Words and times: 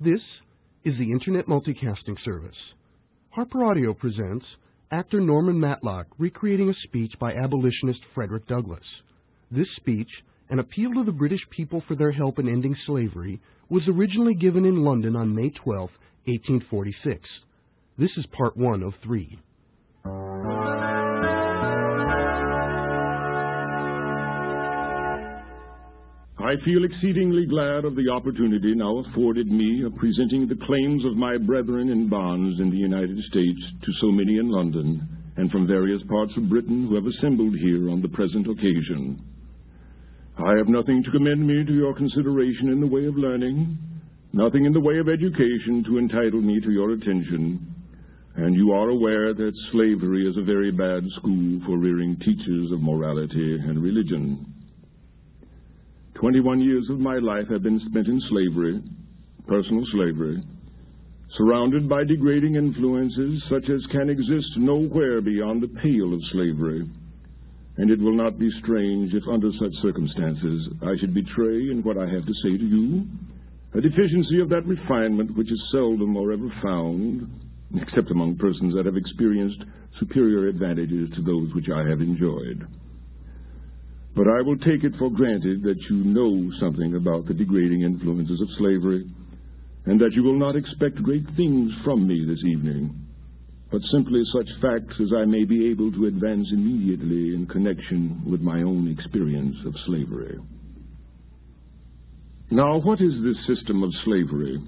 This 0.00 0.20
is 0.84 0.98
the 0.98 1.12
Internet 1.12 1.46
Multicasting 1.46 2.16
Service. 2.24 2.56
Harper 3.30 3.64
Audio 3.64 3.94
presents 3.94 4.44
actor 4.90 5.20
Norman 5.20 5.58
Matlock 5.58 6.08
recreating 6.18 6.68
a 6.68 6.74
speech 6.82 7.12
by 7.20 7.32
abolitionist 7.32 8.00
Frederick 8.12 8.48
Douglass. 8.48 8.82
This 9.52 9.68
speech, 9.76 10.10
an 10.50 10.58
appeal 10.58 10.92
to 10.94 11.04
the 11.04 11.12
British 11.12 11.48
people 11.50 11.80
for 11.86 11.94
their 11.94 12.10
help 12.10 12.40
in 12.40 12.48
ending 12.48 12.76
slavery, 12.86 13.40
was 13.68 13.86
originally 13.86 14.34
given 14.34 14.64
in 14.64 14.82
London 14.82 15.14
on 15.14 15.32
May 15.32 15.50
12, 15.50 15.90
1846. 16.24 17.28
This 17.96 18.10
is 18.16 18.26
part 18.26 18.56
one 18.56 18.82
of 18.82 18.94
three. 19.04 19.38
I 26.44 26.56
feel 26.62 26.84
exceedingly 26.84 27.46
glad 27.46 27.86
of 27.86 27.96
the 27.96 28.10
opportunity 28.10 28.74
now 28.74 28.98
afforded 28.98 29.50
me 29.50 29.82
of 29.82 29.96
presenting 29.96 30.46
the 30.46 30.66
claims 30.66 31.02
of 31.06 31.16
my 31.16 31.38
brethren 31.38 31.88
in 31.88 32.10
bonds 32.10 32.60
in 32.60 32.68
the 32.68 32.76
United 32.76 33.18
States 33.24 33.58
to 33.82 33.92
so 33.98 34.12
many 34.12 34.36
in 34.36 34.50
London 34.50 35.08
and 35.38 35.50
from 35.50 35.66
various 35.66 36.02
parts 36.02 36.36
of 36.36 36.50
Britain 36.50 36.86
who 36.86 36.96
have 36.96 37.06
assembled 37.06 37.56
here 37.56 37.88
on 37.88 38.02
the 38.02 38.10
present 38.10 38.46
occasion. 38.46 39.24
I 40.36 40.54
have 40.58 40.68
nothing 40.68 41.02
to 41.04 41.10
commend 41.12 41.46
me 41.46 41.64
to 41.64 41.72
your 41.72 41.94
consideration 41.94 42.68
in 42.68 42.78
the 42.78 42.86
way 42.86 43.06
of 43.06 43.16
learning, 43.16 43.78
nothing 44.34 44.66
in 44.66 44.74
the 44.74 44.80
way 44.80 44.98
of 44.98 45.08
education 45.08 45.82
to 45.86 45.96
entitle 45.96 46.42
me 46.42 46.60
to 46.60 46.70
your 46.70 46.90
attention, 46.90 47.74
and 48.36 48.54
you 48.54 48.70
are 48.72 48.90
aware 48.90 49.32
that 49.32 49.56
slavery 49.72 50.28
is 50.28 50.36
a 50.36 50.42
very 50.42 50.70
bad 50.70 51.04
school 51.16 51.62
for 51.64 51.78
rearing 51.78 52.18
teachers 52.18 52.70
of 52.70 52.82
morality 52.82 53.54
and 53.66 53.82
religion. 53.82 54.44
Twenty-one 56.14 56.60
years 56.60 56.88
of 56.90 57.00
my 57.00 57.16
life 57.16 57.48
have 57.48 57.62
been 57.62 57.80
spent 57.90 58.06
in 58.06 58.20
slavery, 58.28 58.80
personal 59.46 59.84
slavery, 59.92 60.42
surrounded 61.36 61.88
by 61.88 62.04
degrading 62.04 62.54
influences 62.54 63.42
such 63.50 63.68
as 63.68 63.84
can 63.90 64.08
exist 64.08 64.56
nowhere 64.56 65.20
beyond 65.20 65.62
the 65.62 65.80
pale 65.82 66.14
of 66.14 66.20
slavery. 66.32 66.88
And 67.76 67.90
it 67.90 68.00
will 68.00 68.16
not 68.16 68.38
be 68.38 68.50
strange 68.62 69.12
if 69.12 69.24
under 69.26 69.50
such 69.58 69.74
circumstances 69.82 70.68
I 70.82 70.96
should 71.00 71.12
betray 71.12 71.70
in 71.70 71.82
what 71.82 71.98
I 71.98 72.08
have 72.08 72.24
to 72.24 72.34
say 72.34 72.56
to 72.56 72.64
you 72.64 73.04
a 73.74 73.80
deficiency 73.80 74.40
of 74.40 74.48
that 74.50 74.64
refinement 74.66 75.36
which 75.36 75.50
is 75.50 75.68
seldom 75.72 76.16
or 76.16 76.32
ever 76.32 76.48
found, 76.62 77.28
except 77.76 78.12
among 78.12 78.36
persons 78.36 78.72
that 78.74 78.86
have 78.86 78.96
experienced 78.96 79.64
superior 79.98 80.46
advantages 80.46 81.10
to 81.16 81.22
those 81.22 81.52
which 81.54 81.68
I 81.68 81.78
have 81.88 82.00
enjoyed. 82.00 82.68
But 84.14 84.28
I 84.28 84.42
will 84.42 84.58
take 84.58 84.84
it 84.84 84.94
for 84.98 85.10
granted 85.10 85.62
that 85.62 85.80
you 85.90 85.96
know 86.04 86.50
something 86.60 86.94
about 86.94 87.26
the 87.26 87.34
degrading 87.34 87.82
influences 87.82 88.40
of 88.40 88.48
slavery, 88.58 89.04
and 89.86 90.00
that 90.00 90.12
you 90.12 90.22
will 90.22 90.38
not 90.38 90.56
expect 90.56 91.02
great 91.02 91.26
things 91.36 91.72
from 91.84 92.06
me 92.06 92.24
this 92.24 92.42
evening, 92.44 92.94
but 93.70 93.82
simply 93.90 94.22
such 94.32 94.48
facts 94.62 94.94
as 95.00 95.12
I 95.16 95.24
may 95.24 95.44
be 95.44 95.68
able 95.68 95.90
to 95.92 96.06
advance 96.06 96.48
immediately 96.52 97.34
in 97.34 97.46
connection 97.50 98.22
with 98.24 98.40
my 98.40 98.62
own 98.62 98.88
experience 98.88 99.56
of 99.66 99.74
slavery. 99.84 100.38
Now, 102.50 102.78
what 102.78 103.00
is 103.00 103.14
this 103.22 103.46
system 103.46 103.82
of 103.82 103.90
slavery? 104.04 104.62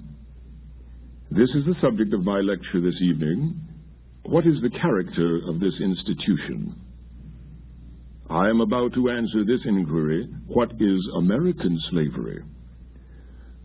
This 1.31 1.49
is 1.51 1.63
the 1.65 1.75
subject 1.81 2.13
of 2.13 2.23
my 2.23 2.39
lecture 2.39 2.81
this 2.81 3.01
evening. 3.01 3.61
What 4.23 4.45
is 4.45 4.61
the 4.61 4.69
character 4.69 5.39
of 5.47 5.61
this 5.61 5.79
institution? 5.79 6.75
I 8.29 8.49
am 8.49 8.59
about 8.59 8.93
to 8.93 9.09
answer 9.09 9.45
this 9.45 9.61
inquiry 9.63 10.27
what 10.47 10.71
is 10.79 11.09
American 11.15 11.79
slavery? 11.89 12.43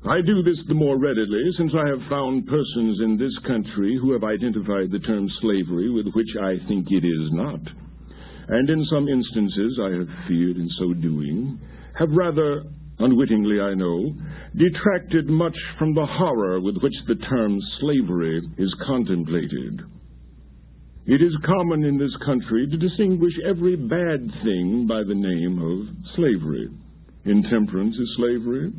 I 0.05 0.21
do 0.21 0.43
this 0.43 0.59
the 0.69 0.75
more 0.75 0.99
readily 0.99 1.43
since 1.57 1.73
I 1.75 1.89
have 1.89 2.09
found 2.09 2.47
persons 2.47 3.01
in 3.01 3.17
this 3.17 3.37
country 3.47 3.97
who 3.97 4.13
have 4.13 4.23
identified 4.23 4.91
the 4.91 5.01
term 5.01 5.29
slavery 5.41 5.91
with 5.91 6.07
which 6.13 6.37
I 6.41 6.59
think 6.69 6.87
it 6.91 7.05
is 7.05 7.31
not, 7.33 7.61
and 8.49 8.71
in 8.71 8.85
some 8.85 9.09
instances 9.09 9.79
I 9.81 9.91
have 9.91 10.09
feared 10.29 10.57
in 10.57 10.69
so 10.79 10.93
doing, 10.93 11.59
have 11.99 12.11
rather, 12.11 12.63
unwittingly 13.01 13.61
I 13.61 13.75
know, 13.75 14.15
detracted 14.57 15.29
much 15.29 15.57
from 15.79 15.95
the 15.95 16.07
horror 16.07 16.61
with 16.61 16.77
which 16.79 16.95
the 17.09 17.17
term 17.17 17.59
slavery 17.81 18.43
is 18.59 18.75
contemplated. 18.87 19.83
It 21.05 21.21
is 21.21 21.37
common 21.45 21.85
in 21.85 21.99
this 21.99 22.17
country 22.25 22.69
to 22.69 22.77
distinguish 22.77 23.35
every 23.45 23.75
bad 23.75 24.31
thing 24.45 24.87
by 24.87 25.03
the 25.03 25.17
name 25.17 25.59
of 25.59 26.15
slavery. 26.15 26.69
Intemperance 27.25 27.97
is 27.99 28.15
slavery. 28.17 28.71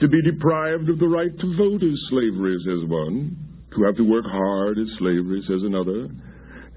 To 0.00 0.08
be 0.08 0.20
deprived 0.22 0.90
of 0.90 0.98
the 0.98 1.08
right 1.08 1.30
to 1.38 1.56
vote 1.56 1.82
is 1.82 2.06
slavery, 2.10 2.58
says 2.66 2.84
one. 2.86 3.36
To 3.76 3.82
have 3.84 3.96
to 3.96 4.02
work 4.02 4.26
hard 4.26 4.78
is 4.78 4.94
slavery, 4.98 5.42
says 5.48 5.62
another. 5.62 6.10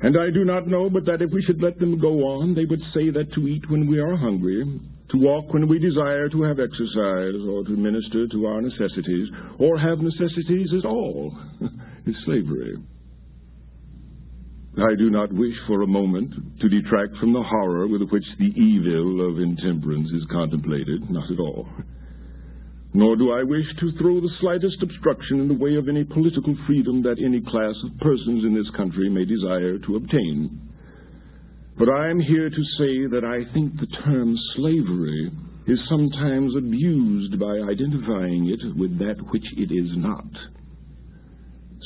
And 0.04 0.18
I 0.18 0.30
do 0.30 0.46
not 0.46 0.68
know 0.68 0.90
but 0.90 1.04
that 1.06 1.22
if 1.22 1.32
we 1.32 1.42
should 1.42 1.62
let 1.62 1.80
them 1.80 2.00
go 2.00 2.20
on, 2.24 2.56
they 2.56 2.66
would 2.66 2.82
say 2.94 3.10
that 3.10 3.34
to 3.34 3.48
eat 3.48 3.70
when 3.70 3.88
we 3.88 4.00
are 4.00 4.16
hungry, 4.16 4.64
to 5.10 5.18
walk 5.18 5.54
when 5.54 5.68
we 5.68 5.80
desire 5.80 6.30
to 6.30 6.44
have 6.44 6.60
exercise, 6.62 7.36
or 7.50 7.66
to 7.66 7.72
minister 7.72 8.26
to 8.30 8.46
our 8.46 8.62
necessities, 8.62 9.28
or 9.60 9.78
have 9.78 10.00
necessities 10.00 10.72
at 10.74 10.86
all, 10.86 11.38
is 12.06 12.16
slavery. 12.24 12.78
I 14.80 14.94
do 14.96 15.10
not 15.10 15.34
wish 15.34 15.56
for 15.66 15.82
a 15.82 15.88
moment 15.88 16.60
to 16.60 16.70
detract 16.70 17.18
from 17.18 17.34
the 17.34 17.42
horror 17.42 17.88
with 17.88 18.08
which 18.10 18.26
the 18.38 18.54
evil 18.56 19.28
of 19.28 19.40
intemperance 19.40 20.12
is 20.12 20.24
contemplated, 20.32 21.10
not 21.10 21.32
at 21.32 21.40
all. 21.40 21.68
Nor 22.94 23.16
do 23.16 23.32
I 23.32 23.42
wish 23.42 23.66
to 23.80 23.92
throw 23.94 24.22
the 24.22 24.36
slightest 24.40 24.84
obstruction 24.84 25.40
in 25.40 25.48
the 25.48 25.56
way 25.56 25.76
of 25.76 25.90
any 25.90 26.04
political 26.04 26.56
freedom 26.68 27.02
that 27.04 27.18
any 27.24 27.42
class 27.42 27.76
of 27.84 27.98
persons 28.00 28.44
in 28.44 28.54
this 28.54 28.70
country 28.76 29.10
may 29.10 29.26
desire 29.26 29.80
to 29.80 29.96
obtain. 29.96 30.62
But 31.78 31.90
I 31.90 32.10
am 32.10 32.20
here 32.20 32.50
to 32.50 32.64
say 32.78 33.08
that 33.08 33.24
I 33.26 33.52
think 33.54 33.80
the 33.80 33.88
term 34.04 34.36
slavery 34.56 35.32
is 35.66 35.80
sometimes 35.90 36.56
abused 36.56 37.40
by 37.40 37.58
identifying 37.70 38.50
it 38.50 38.76
with 38.78 38.98
that 39.00 39.18
which 39.32 39.46
it 39.58 39.72
is 39.72 39.98
not. 39.98 40.30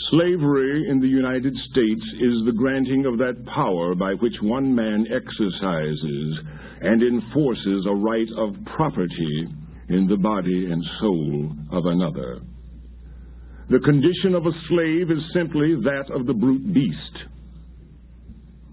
Slavery 0.10 0.88
in 0.90 1.02
the 1.02 1.08
United 1.08 1.56
States 1.70 2.06
is 2.20 2.44
the 2.46 2.54
granting 2.56 3.06
of 3.06 3.18
that 3.18 3.46
power 3.46 3.94
by 3.94 4.14
which 4.14 4.42
one 4.42 4.74
man 4.74 5.06
exercises 5.12 6.40
and 6.82 7.04
enforces 7.04 7.86
a 7.86 7.94
right 7.94 8.30
of 8.38 8.56
property 8.66 9.48
in 9.90 10.08
the 10.08 10.18
body 10.18 10.72
and 10.72 10.84
soul 11.00 11.52
of 11.72 11.86
another. 11.86 12.40
The 13.70 13.80
condition 13.80 14.34
of 14.34 14.46
a 14.46 14.52
slave 14.70 15.12
is 15.12 15.24
simply 15.34 15.76
that 15.76 16.10
of 16.10 16.26
the 16.26 16.34
brute 16.34 16.74
beast. 16.74 17.26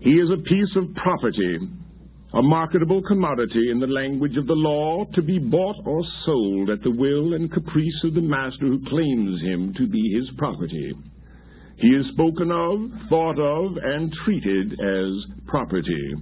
He 0.01 0.13
is 0.13 0.31
a 0.31 0.43
piece 0.43 0.77
of 0.77 0.95
property, 0.95 1.59
a 2.35 2.43
marketable 2.43 3.01
commodity 3.03 3.71
in 3.71 3.81
the 3.81 3.87
language 3.87 4.37
of 4.37 4.47
the 4.47 4.53
law 4.53 5.05
to 5.15 5.23
be 5.23 5.39
bought 5.39 5.77
or 5.87 6.03
sold 6.27 6.69
at 6.69 6.83
the 6.83 6.91
will 6.91 7.33
and 7.33 7.51
caprice 7.51 8.05
of 8.05 8.13
the 8.15 8.21
master 8.21 8.67
who 8.67 8.85
claims 8.87 9.41
him 9.41 9.73
to 9.75 9.87
be 9.87 10.13
his 10.13 10.29
property. 10.37 10.93
He 11.77 11.89
is 11.89 12.07
spoken 12.09 12.51
of, 12.51 13.09
thought 13.09 13.39
of, 13.39 13.79
and 13.83 14.13
treated 14.25 14.79
as 14.79 15.13
property. 15.47 16.15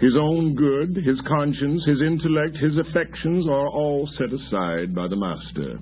His 0.00 0.16
own 0.16 0.56
good, 0.56 0.96
his 0.96 1.20
conscience, 1.28 1.84
his 1.84 2.02
intellect, 2.02 2.56
his 2.56 2.76
affections 2.78 3.46
are 3.46 3.68
all 3.68 4.08
set 4.18 4.32
aside 4.32 4.92
by 4.92 5.06
the 5.06 5.16
master. 5.16 5.78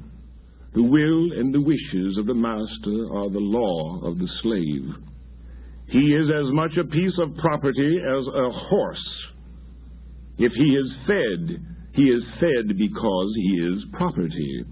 The 0.75 0.83
will 0.83 1.33
and 1.33 1.55
the 1.55 1.61
wishes 1.63 2.19
of 2.19 2.27
the 2.27 2.35
master 2.35 3.09
are 3.11 3.31
the 3.31 3.39
law 3.39 4.03
of 4.03 4.19
the 4.19 4.29
slave. 4.43 4.91
He 5.87 6.15
is 6.15 6.29
as 6.31 6.53
much 6.53 6.77
a 6.77 6.85
piece 6.85 7.19
of 7.19 7.37
property 7.37 7.99
as 7.99 8.27
a 8.27 8.51
horse. 8.51 9.27
If 10.43 10.53
he 10.53 10.75
is 10.75 10.91
fed, 11.07 11.67
he 11.93 12.05
is 12.05 12.25
fed 12.41 12.79
because 12.79 13.33
he 13.37 13.61
is 13.61 13.85
property. 13.93 14.65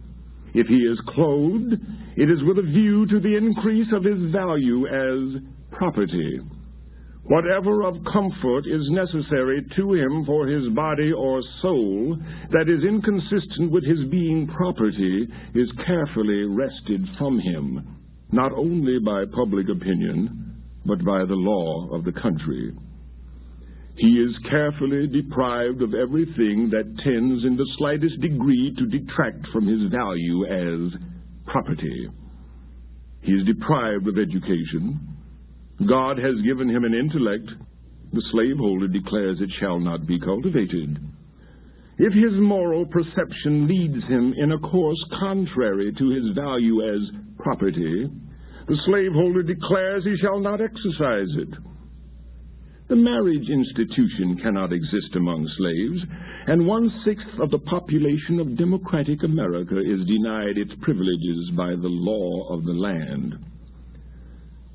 If 0.54 0.66
he 0.66 0.78
is 0.78 0.98
clothed, 1.08 1.74
it 2.16 2.30
is 2.30 2.42
with 2.42 2.58
a 2.58 2.62
view 2.62 3.06
to 3.06 3.20
the 3.20 3.36
increase 3.36 3.92
of 3.92 4.02
his 4.02 4.32
value 4.32 4.86
as 4.86 5.42
property. 5.70 6.40
Whatever 7.24 7.82
of 7.82 8.02
comfort 8.10 8.66
is 8.66 8.88
necessary 8.88 9.62
to 9.76 9.92
him 9.92 10.24
for 10.24 10.46
his 10.46 10.70
body 10.70 11.12
or 11.12 11.42
soul 11.60 12.16
that 12.50 12.70
is 12.70 12.82
inconsistent 12.82 13.70
with 13.70 13.84
his 13.84 14.02
being 14.10 14.46
property 14.46 15.28
is 15.54 15.70
carefully 15.84 16.44
wrested 16.44 17.06
from 17.18 17.38
him, 17.38 17.98
not 18.32 18.52
only 18.52 18.98
by 19.00 19.26
public 19.34 19.68
opinion, 19.68 20.62
but 20.86 21.04
by 21.04 21.26
the 21.26 21.34
law 21.34 21.90
of 21.90 22.04
the 22.04 22.12
country. 22.12 22.72
He 23.98 24.20
is 24.20 24.36
carefully 24.48 25.08
deprived 25.08 25.82
of 25.82 25.92
everything 25.92 26.70
that 26.70 26.98
tends 26.98 27.44
in 27.44 27.56
the 27.56 27.66
slightest 27.78 28.20
degree 28.20 28.72
to 28.78 28.86
detract 28.86 29.44
from 29.48 29.66
his 29.66 29.90
value 29.90 30.46
as 30.46 30.92
property. 31.46 32.08
He 33.22 33.32
is 33.32 33.44
deprived 33.44 34.06
of 34.06 34.16
education. 34.16 35.00
God 35.88 36.16
has 36.18 36.40
given 36.42 36.68
him 36.68 36.84
an 36.84 36.94
intellect. 36.94 37.50
The 38.12 38.22
slaveholder 38.30 38.86
declares 38.86 39.40
it 39.40 39.50
shall 39.58 39.80
not 39.80 40.06
be 40.06 40.20
cultivated. 40.20 40.98
if 41.98 42.12
his 42.12 42.38
moral 42.40 42.86
perception 42.86 43.66
leads 43.66 44.04
him 44.04 44.32
in 44.38 44.52
a 44.52 44.58
course 44.58 45.04
contrary 45.18 45.92
to 45.98 46.10
his 46.10 46.30
value 46.36 46.88
as 46.88 47.00
property, 47.38 48.08
the 48.68 48.76
slaveholder 48.86 49.42
declares 49.42 50.04
he 50.04 50.16
shall 50.18 50.38
not 50.38 50.60
exercise 50.60 51.34
it. 51.36 51.48
The 52.88 52.96
marriage 52.96 53.50
institution 53.50 54.38
cannot 54.38 54.72
exist 54.72 55.14
among 55.14 55.46
slaves, 55.58 56.02
and 56.46 56.66
one 56.66 56.90
sixth 57.04 57.38
of 57.38 57.50
the 57.50 57.58
population 57.58 58.40
of 58.40 58.56
democratic 58.56 59.24
America 59.24 59.78
is 59.78 60.06
denied 60.06 60.56
its 60.56 60.72
privileges 60.80 61.50
by 61.50 61.76
the 61.76 61.88
law 61.88 62.48
of 62.48 62.64
the 62.64 62.72
land. 62.72 63.36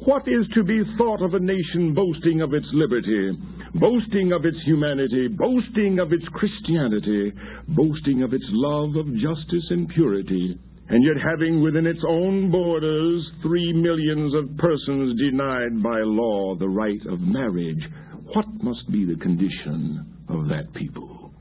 What 0.05 0.27
is 0.27 0.47
to 0.53 0.63
be 0.63 0.83
thought 0.95 1.23
of 1.23 1.33
a 1.33 1.39
nation 1.39 1.95
boasting 1.95 2.41
of 2.41 2.53
its 2.53 2.67
liberty, 2.71 3.35
boasting 3.73 4.31
of 4.31 4.45
its 4.45 4.61
humanity, 4.61 5.27
boasting 5.27 5.97
of 5.97 6.13
its 6.13 6.27
Christianity, 6.27 7.33
boasting 7.69 8.21
of 8.21 8.33
its 8.35 8.45
love 8.49 8.95
of 8.95 9.15
justice 9.15 9.71
and 9.71 9.89
purity, 9.89 10.59
and 10.89 11.03
yet 11.03 11.15
having 11.23 11.61
within 11.61 11.87
its 11.87 12.03
own 12.07 12.51
borders 12.51 13.29
three 13.41 13.71
millions 13.73 14.33
of 14.33 14.55
persons 14.57 15.19
denied 15.19 15.81
by 15.81 16.01
law 16.01 16.55
the 16.55 16.67
right 16.67 17.03
of 17.07 17.19
marriage? 17.21 17.87
What 18.33 18.47
must 18.61 18.91
be 18.91 19.05
the 19.05 19.19
condition 19.19 20.05
of 20.29 20.47
that 20.49 20.73
people? 20.73 21.33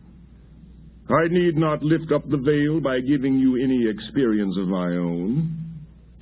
I 1.08 1.28
need 1.28 1.56
not 1.56 1.82
lift 1.82 2.12
up 2.12 2.28
the 2.28 2.36
veil 2.36 2.80
by 2.80 3.00
giving 3.00 3.38
you 3.38 3.56
any 3.62 3.88
experience 3.88 4.56
of 4.56 4.68
my 4.68 4.86
own. 4.96 5.58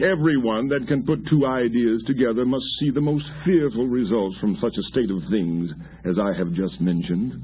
Everyone 0.00 0.68
that 0.68 0.88
can 0.88 1.04
put 1.04 1.26
two 1.28 1.44
ideas 1.44 2.02
together 2.06 2.46
must 2.46 2.64
see 2.78 2.90
the 2.90 3.00
most 3.00 3.26
fearful 3.44 3.86
results 3.86 4.38
from 4.38 4.56
such 4.60 4.76
a 4.78 4.82
state 4.84 5.10
of 5.10 5.22
things 5.30 5.70
as 6.04 6.18
I 6.18 6.32
have 6.36 6.54
just 6.54 6.80
mentioned. 6.80 7.40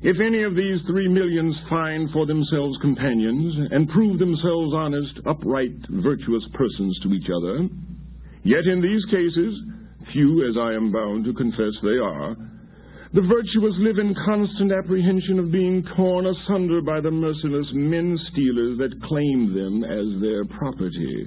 If 0.00 0.20
any 0.20 0.44
of 0.44 0.54
these 0.54 0.80
three 0.86 1.08
millions 1.08 1.56
find 1.68 2.08
for 2.10 2.24
themselves 2.24 2.78
companions 2.78 3.54
and 3.72 3.88
prove 3.88 4.20
themselves 4.20 4.72
honest, 4.72 5.18
upright, 5.26 5.74
virtuous 5.88 6.44
persons 6.54 6.98
to 7.02 7.12
each 7.12 7.28
other, 7.30 7.68
yet 8.44 8.66
in 8.66 8.80
these 8.80 9.04
cases, 9.06 9.60
few 10.12 10.48
as 10.48 10.56
I 10.56 10.74
am 10.74 10.92
bound 10.92 11.24
to 11.24 11.34
confess 11.34 11.72
they 11.82 11.98
are, 11.98 12.36
the 13.12 13.22
virtuous 13.22 13.74
live 13.78 13.98
in 13.98 14.14
constant 14.24 14.70
apprehension 14.70 15.40
of 15.40 15.50
being 15.50 15.82
torn 15.96 16.26
asunder 16.26 16.80
by 16.80 17.00
the 17.00 17.10
merciless 17.10 17.66
men 17.72 18.16
stealers 18.30 18.78
that 18.78 19.02
claim 19.02 19.52
them 19.52 19.82
as 19.82 20.20
their 20.20 20.44
property. 20.44 21.26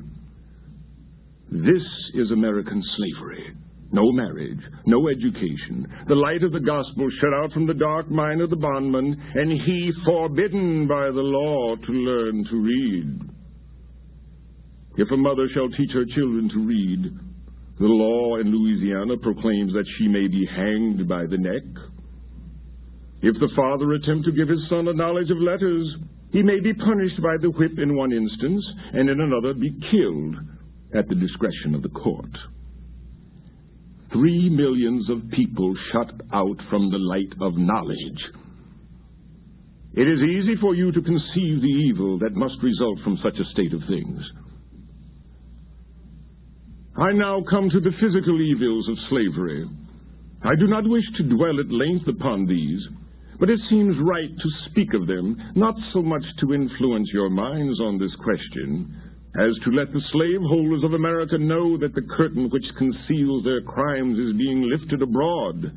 This 1.51 1.83
is 2.13 2.31
American 2.31 2.81
slavery. 2.95 3.53
No 3.93 4.11
marriage, 4.11 4.61
no 4.85 5.09
education, 5.09 5.85
the 6.07 6.15
light 6.15 6.43
of 6.43 6.53
the 6.53 6.61
gospel 6.61 7.09
shut 7.19 7.33
out 7.33 7.51
from 7.51 7.67
the 7.67 7.73
dark 7.73 8.09
mind 8.09 8.41
of 8.41 8.49
the 8.49 8.55
bondman, 8.55 9.21
and 9.35 9.51
he 9.51 9.91
forbidden 10.05 10.87
by 10.87 11.07
the 11.07 11.21
law 11.21 11.75
to 11.75 11.91
learn 11.91 12.45
to 12.45 12.55
read. 12.55 13.19
If 14.97 15.11
a 15.11 15.17
mother 15.17 15.47
shall 15.53 15.69
teach 15.69 15.91
her 15.91 16.05
children 16.05 16.49
to 16.49 16.59
read, 16.59 17.03
the 17.79 17.87
law 17.87 18.37
in 18.37 18.51
Louisiana 18.51 19.17
proclaims 19.17 19.73
that 19.73 19.87
she 19.97 20.07
may 20.07 20.27
be 20.27 20.45
hanged 20.45 21.07
by 21.09 21.25
the 21.25 21.37
neck. 21.37 21.63
If 23.21 23.39
the 23.39 23.51
father 23.55 23.91
attempt 23.93 24.25
to 24.25 24.31
give 24.31 24.47
his 24.47 24.67
son 24.69 24.87
a 24.87 24.93
knowledge 24.93 25.31
of 25.31 25.37
letters, 25.37 25.95
he 26.31 26.43
may 26.43 26.59
be 26.59 26.73
punished 26.73 27.21
by 27.21 27.37
the 27.41 27.51
whip 27.51 27.77
in 27.77 27.95
one 27.95 28.13
instance, 28.13 28.65
and 28.93 29.09
in 29.09 29.19
another 29.19 29.53
be 29.53 29.71
killed 29.91 30.35
at 30.93 31.09
the 31.09 31.15
discretion 31.15 31.75
of 31.75 31.81
the 31.81 31.89
court. 31.89 32.37
Three 34.11 34.49
millions 34.49 35.09
of 35.09 35.29
people 35.31 35.73
shut 35.91 36.11
out 36.33 36.57
from 36.69 36.89
the 36.91 36.97
light 36.97 37.33
of 37.39 37.57
knowledge. 37.57 38.29
It 39.93 40.07
is 40.07 40.21
easy 40.21 40.55
for 40.59 40.75
you 40.75 40.91
to 40.91 41.01
conceive 41.01 41.61
the 41.61 41.67
evil 41.67 42.17
that 42.19 42.35
must 42.35 42.61
result 42.61 42.99
from 43.03 43.17
such 43.23 43.39
a 43.39 43.45
state 43.45 43.73
of 43.73 43.81
things. 43.87 44.21
I 46.97 47.11
now 47.13 47.41
come 47.49 47.69
to 47.69 47.79
the 47.79 47.93
physical 48.01 48.41
evils 48.41 48.87
of 48.89 48.97
slavery. 49.09 49.65
I 50.43 50.55
do 50.55 50.67
not 50.67 50.87
wish 50.87 51.05
to 51.15 51.23
dwell 51.23 51.59
at 51.59 51.71
length 51.71 52.07
upon 52.07 52.45
these, 52.47 52.85
but 53.39 53.49
it 53.49 53.59
seems 53.69 53.95
right 53.99 54.29
to 54.29 54.69
speak 54.69 54.93
of 54.93 55.07
them, 55.07 55.37
not 55.55 55.75
so 55.93 56.01
much 56.01 56.23
to 56.39 56.53
influence 56.53 57.09
your 57.13 57.29
minds 57.29 57.79
on 57.79 57.97
this 57.97 58.15
question, 58.17 58.93
as 59.39 59.57
to 59.63 59.71
let 59.71 59.93
the 59.93 60.01
slaveholders 60.11 60.83
of 60.83 60.93
America 60.93 61.37
know 61.37 61.77
that 61.77 61.95
the 61.95 62.01
curtain 62.01 62.49
which 62.49 62.65
conceals 62.77 63.43
their 63.43 63.61
crimes 63.61 64.19
is 64.19 64.33
being 64.33 64.63
lifted 64.63 65.01
abroad, 65.01 65.71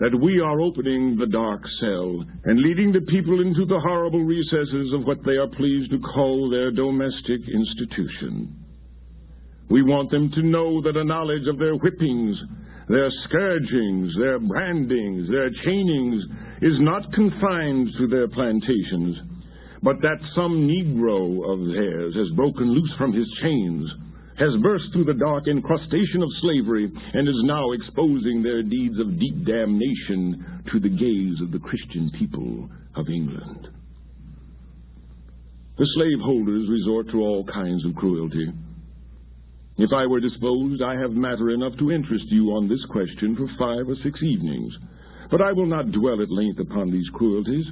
that 0.00 0.18
we 0.18 0.40
are 0.40 0.60
opening 0.60 1.16
the 1.16 1.26
dark 1.26 1.62
cell 1.78 2.24
and 2.44 2.58
leading 2.58 2.90
the 2.90 3.02
people 3.02 3.40
into 3.40 3.64
the 3.64 3.78
horrible 3.78 4.24
recesses 4.24 4.92
of 4.92 5.04
what 5.04 5.22
they 5.24 5.36
are 5.36 5.46
pleased 5.46 5.90
to 5.90 6.00
call 6.00 6.50
their 6.50 6.72
domestic 6.72 7.40
institution. 7.48 8.56
We 9.68 9.82
want 9.82 10.10
them 10.10 10.30
to 10.32 10.42
know 10.42 10.80
that 10.82 10.96
a 10.96 11.04
knowledge 11.04 11.46
of 11.46 11.58
their 11.58 11.74
whippings, 11.74 12.36
their 12.88 13.10
scourgings, 13.24 14.16
their 14.18 14.40
brandings, 14.40 15.30
their 15.30 15.50
chainings 15.64 16.22
is 16.60 16.80
not 16.80 17.12
confined 17.12 17.90
to 17.98 18.08
their 18.08 18.26
plantations, 18.26 19.16
but 19.82 20.00
that 20.02 20.18
some 20.34 20.68
Negro 20.68 21.50
of 21.50 21.72
theirs 21.72 22.14
has 22.14 22.28
broken 22.36 22.70
loose 22.70 22.92
from 22.98 23.12
his 23.12 23.28
chains, 23.42 23.90
has 24.38 24.56
burst 24.62 24.84
through 24.92 25.04
the 25.04 25.14
dark 25.14 25.48
incrustation 25.48 26.22
of 26.22 26.28
slavery, 26.40 26.90
and 27.14 27.28
is 27.28 27.42
now 27.44 27.72
exposing 27.72 28.42
their 28.42 28.62
deeds 28.62 28.98
of 28.98 29.18
deep 29.18 29.44
damnation 29.44 30.62
to 30.70 30.80
the 30.80 30.88
gaze 30.88 31.40
of 31.40 31.50
the 31.52 31.58
Christian 31.58 32.10
people 32.18 32.68
of 32.94 33.08
England. 33.08 33.68
The 35.78 35.86
slaveholders 35.94 36.68
resort 36.68 37.10
to 37.10 37.20
all 37.20 37.44
kinds 37.44 37.84
of 37.86 37.94
cruelty. 37.94 38.52
If 39.78 39.94
I 39.94 40.06
were 40.06 40.20
disposed, 40.20 40.82
I 40.82 41.00
have 41.00 41.12
matter 41.12 41.48
enough 41.50 41.72
to 41.78 41.90
interest 41.90 42.26
you 42.28 42.48
on 42.50 42.68
this 42.68 42.84
question 42.90 43.34
for 43.34 43.48
five 43.58 43.88
or 43.88 43.94
six 44.02 44.22
evenings. 44.22 44.76
But 45.30 45.40
I 45.40 45.52
will 45.52 45.64
not 45.64 45.90
dwell 45.90 46.20
at 46.20 46.30
length 46.30 46.58
upon 46.58 46.90
these 46.90 47.08
cruelties. 47.14 47.64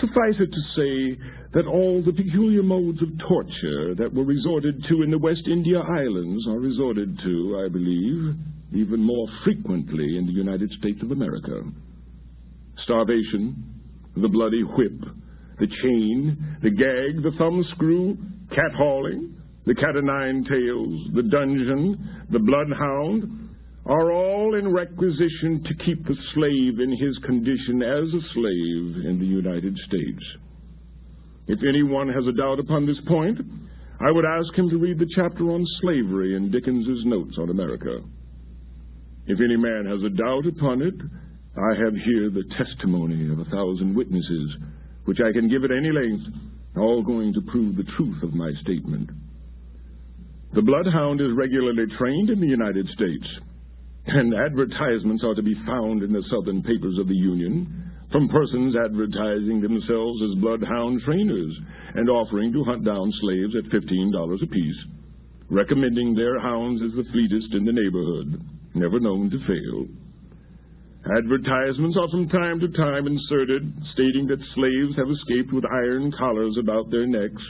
Suffice 0.00 0.36
it 0.40 0.52
to 0.52 0.60
say 0.76 1.18
that 1.54 1.66
all 1.66 2.02
the 2.02 2.12
peculiar 2.12 2.62
modes 2.62 3.00
of 3.00 3.08
torture 3.18 3.94
that 3.94 4.12
were 4.12 4.24
resorted 4.24 4.84
to 4.88 5.02
in 5.02 5.10
the 5.10 5.18
West 5.18 5.46
India 5.46 5.80
Islands 5.80 6.46
are 6.46 6.58
resorted 6.58 7.18
to, 7.20 7.62
I 7.64 7.68
believe, 7.68 8.34
even 8.74 9.00
more 9.00 9.26
frequently 9.42 10.18
in 10.18 10.26
the 10.26 10.32
United 10.32 10.70
States 10.72 10.98
of 11.02 11.12
America. 11.12 11.62
Starvation, 12.82 13.56
the 14.16 14.28
bloody 14.28 14.62
whip, 14.62 15.00
the 15.58 15.66
chain, 15.66 16.58
the 16.62 16.70
gag, 16.70 17.22
the 17.22 17.32
thumbscrew, 17.38 18.16
cat 18.50 18.72
hauling, 18.76 19.34
the 19.64 19.74
cat 19.74 19.96
o' 19.96 20.00
nine 20.00 20.44
tails, 20.44 21.08
the 21.14 21.22
dungeon, 21.22 22.26
the 22.30 22.38
bloodhound, 22.38 23.45
are 23.88 24.10
all 24.10 24.56
in 24.56 24.72
requisition 24.72 25.62
to 25.64 25.84
keep 25.84 26.04
the 26.04 26.16
slave 26.34 26.80
in 26.80 26.90
his 26.96 27.16
condition 27.18 27.82
as 27.82 28.08
a 28.12 28.28
slave 28.34 29.06
in 29.06 29.18
the 29.20 29.26
United 29.26 29.76
States. 29.86 30.22
If 31.46 31.60
anyone 31.62 32.08
has 32.08 32.26
a 32.26 32.32
doubt 32.32 32.58
upon 32.58 32.86
this 32.86 33.00
point, 33.06 33.38
I 34.00 34.10
would 34.10 34.24
ask 34.24 34.52
him 34.54 34.68
to 34.70 34.78
read 34.78 34.98
the 34.98 35.08
chapter 35.14 35.52
on 35.52 35.64
slavery 35.80 36.34
in 36.34 36.50
Dickens's 36.50 37.04
Notes 37.04 37.38
on 37.38 37.50
America. 37.50 38.00
If 39.26 39.40
any 39.40 39.56
man 39.56 39.86
has 39.86 40.02
a 40.02 40.10
doubt 40.10 40.46
upon 40.46 40.82
it, 40.82 40.94
I 41.56 41.74
have 41.82 41.94
here 41.94 42.28
the 42.28 42.44
testimony 42.58 43.32
of 43.32 43.38
a 43.38 43.50
thousand 43.50 43.94
witnesses, 43.94 44.56
which 45.04 45.20
I 45.20 45.32
can 45.32 45.48
give 45.48 45.64
at 45.64 45.70
any 45.70 45.92
length, 45.92 46.24
all 46.76 47.02
going 47.02 47.32
to 47.34 47.40
prove 47.40 47.76
the 47.76 47.90
truth 47.96 48.22
of 48.24 48.34
my 48.34 48.52
statement. 48.62 49.10
The 50.54 50.62
bloodhound 50.62 51.20
is 51.20 51.32
regularly 51.32 51.86
trained 51.96 52.30
in 52.30 52.40
the 52.40 52.46
United 52.46 52.88
States, 52.88 53.26
and 54.06 54.34
advertisements 54.34 55.24
are 55.24 55.34
to 55.34 55.42
be 55.42 55.54
found 55.66 56.02
in 56.02 56.12
the 56.12 56.22
southern 56.30 56.62
papers 56.62 56.98
of 56.98 57.08
the 57.08 57.16
Union 57.16 57.92
from 58.12 58.28
persons 58.28 58.76
advertising 58.76 59.60
themselves 59.60 60.22
as 60.22 60.40
bloodhound 60.40 61.00
trainers 61.04 61.52
and 61.94 62.08
offering 62.08 62.52
to 62.52 62.62
hunt 62.64 62.84
down 62.84 63.12
slaves 63.20 63.54
at 63.56 63.64
$15 63.64 64.42
apiece, 64.42 64.76
recommending 65.50 66.14
their 66.14 66.38
hounds 66.40 66.80
as 66.82 66.92
the 66.92 67.10
fleetest 67.10 67.52
in 67.52 67.64
the 67.64 67.72
neighborhood, 67.72 68.40
never 68.74 69.00
known 69.00 69.28
to 69.28 69.38
fail. 69.46 69.86
Advertisements 71.16 71.96
are 71.96 72.08
from 72.08 72.28
time 72.28 72.60
to 72.60 72.68
time 72.68 73.06
inserted 73.06 73.72
stating 73.92 74.26
that 74.26 74.42
slaves 74.54 74.96
have 74.96 75.10
escaped 75.10 75.52
with 75.52 75.64
iron 75.64 76.12
collars 76.12 76.56
about 76.58 76.90
their 76.90 77.06
necks 77.06 77.42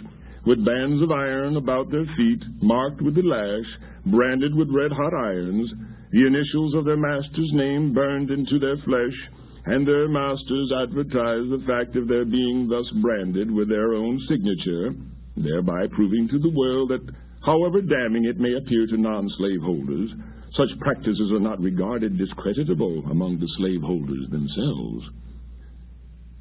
with 0.47 0.65
bands 0.65 1.03
of 1.03 1.11
iron 1.11 1.57
about 1.57 1.91
their 1.91 2.07
feet, 2.17 2.43
marked 2.63 3.03
with 3.03 3.17
the 3.17 3.23
lash, 3.23 3.67
branded 4.07 4.55
with 4.55 4.71
red 4.71 4.93
hot 4.93 5.13
irons, 5.13 5.73
the 6.13 6.27
initials 6.27 6.75
of 6.75 6.85
their 6.85 6.97
master's 6.97 7.51
name 7.53 7.93
burned 7.93 8.31
into 8.31 8.59
their 8.59 8.77
flesh, 8.79 9.31
and 9.67 9.87
their 9.87 10.09
masters 10.09 10.73
advertise 10.73 11.43
the 11.51 11.63
fact 11.67 11.97
of 11.97 12.07
their 12.07 12.25
being 12.25 12.69
thus 12.69 12.89
branded 13.03 13.51
with 13.51 13.69
their 13.69 13.95
own 13.95 14.21
signature, 14.29 14.95
thereby 15.37 15.87
proving 15.91 16.29
to 16.29 16.39
the 16.39 16.51
world 16.51 16.91
that, 16.91 17.03
however 17.45 17.81
damning 17.81 18.25
it 18.25 18.39
may 18.39 18.55
appear 18.55 18.87
to 18.87 18.97
non 18.97 19.29
slaveholders, 19.37 20.11
such 20.55 20.79
practices 20.79 21.33
are 21.33 21.41
not 21.41 21.61
regarded 21.61 22.17
discreditable 22.17 23.05
among 23.11 23.39
the 23.39 23.49
slaveholders 23.59 24.31
themselves. 24.31 25.05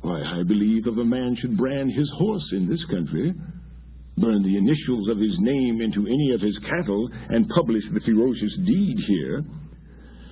Why, 0.01 0.21
I 0.21 0.43
believe 0.43 0.85
if 0.85 0.97
a 0.97 1.03
man 1.03 1.35
should 1.41 1.57
brand 1.57 1.91
his 1.91 2.09
horse 2.15 2.47
in 2.51 2.69
this 2.69 2.83
country, 2.85 3.33
burn 4.17 4.43
the 4.43 4.57
initials 4.57 5.07
of 5.09 5.17
his 5.17 5.35
name 5.39 5.81
into 5.81 6.07
any 6.07 6.31
of 6.31 6.41
his 6.41 6.57
cattle, 6.59 7.09
and 7.29 7.49
publish 7.49 7.83
the 7.93 7.99
ferocious 7.99 8.55
deed 8.65 8.97
here, 9.07 9.43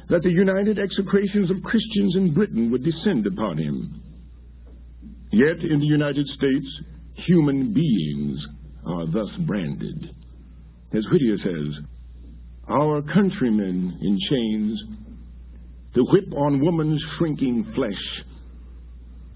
that 0.09 0.23
the 0.23 0.31
united 0.31 0.79
execrations 0.79 1.49
of 1.49 1.63
Christians 1.63 2.15
in 2.15 2.33
Britain 2.33 2.71
would 2.71 2.83
descend 2.83 3.25
upon 3.27 3.57
him. 3.57 4.01
Yet 5.31 5.63
in 5.63 5.79
the 5.79 5.85
United 5.85 6.27
States, 6.27 6.81
human 7.15 7.73
beings 7.73 8.45
are 8.85 9.05
thus 9.07 9.29
branded. 9.47 10.15
As 10.93 11.05
Whittier 11.11 11.37
says, 11.37 11.83
our 12.69 13.01
countrymen 13.01 13.97
in 14.01 14.17
chains, 14.29 14.83
the 15.95 16.05
whip 16.05 16.31
on 16.33 16.61
woman's 16.63 17.03
shrinking 17.17 17.71
flesh, 17.75 18.23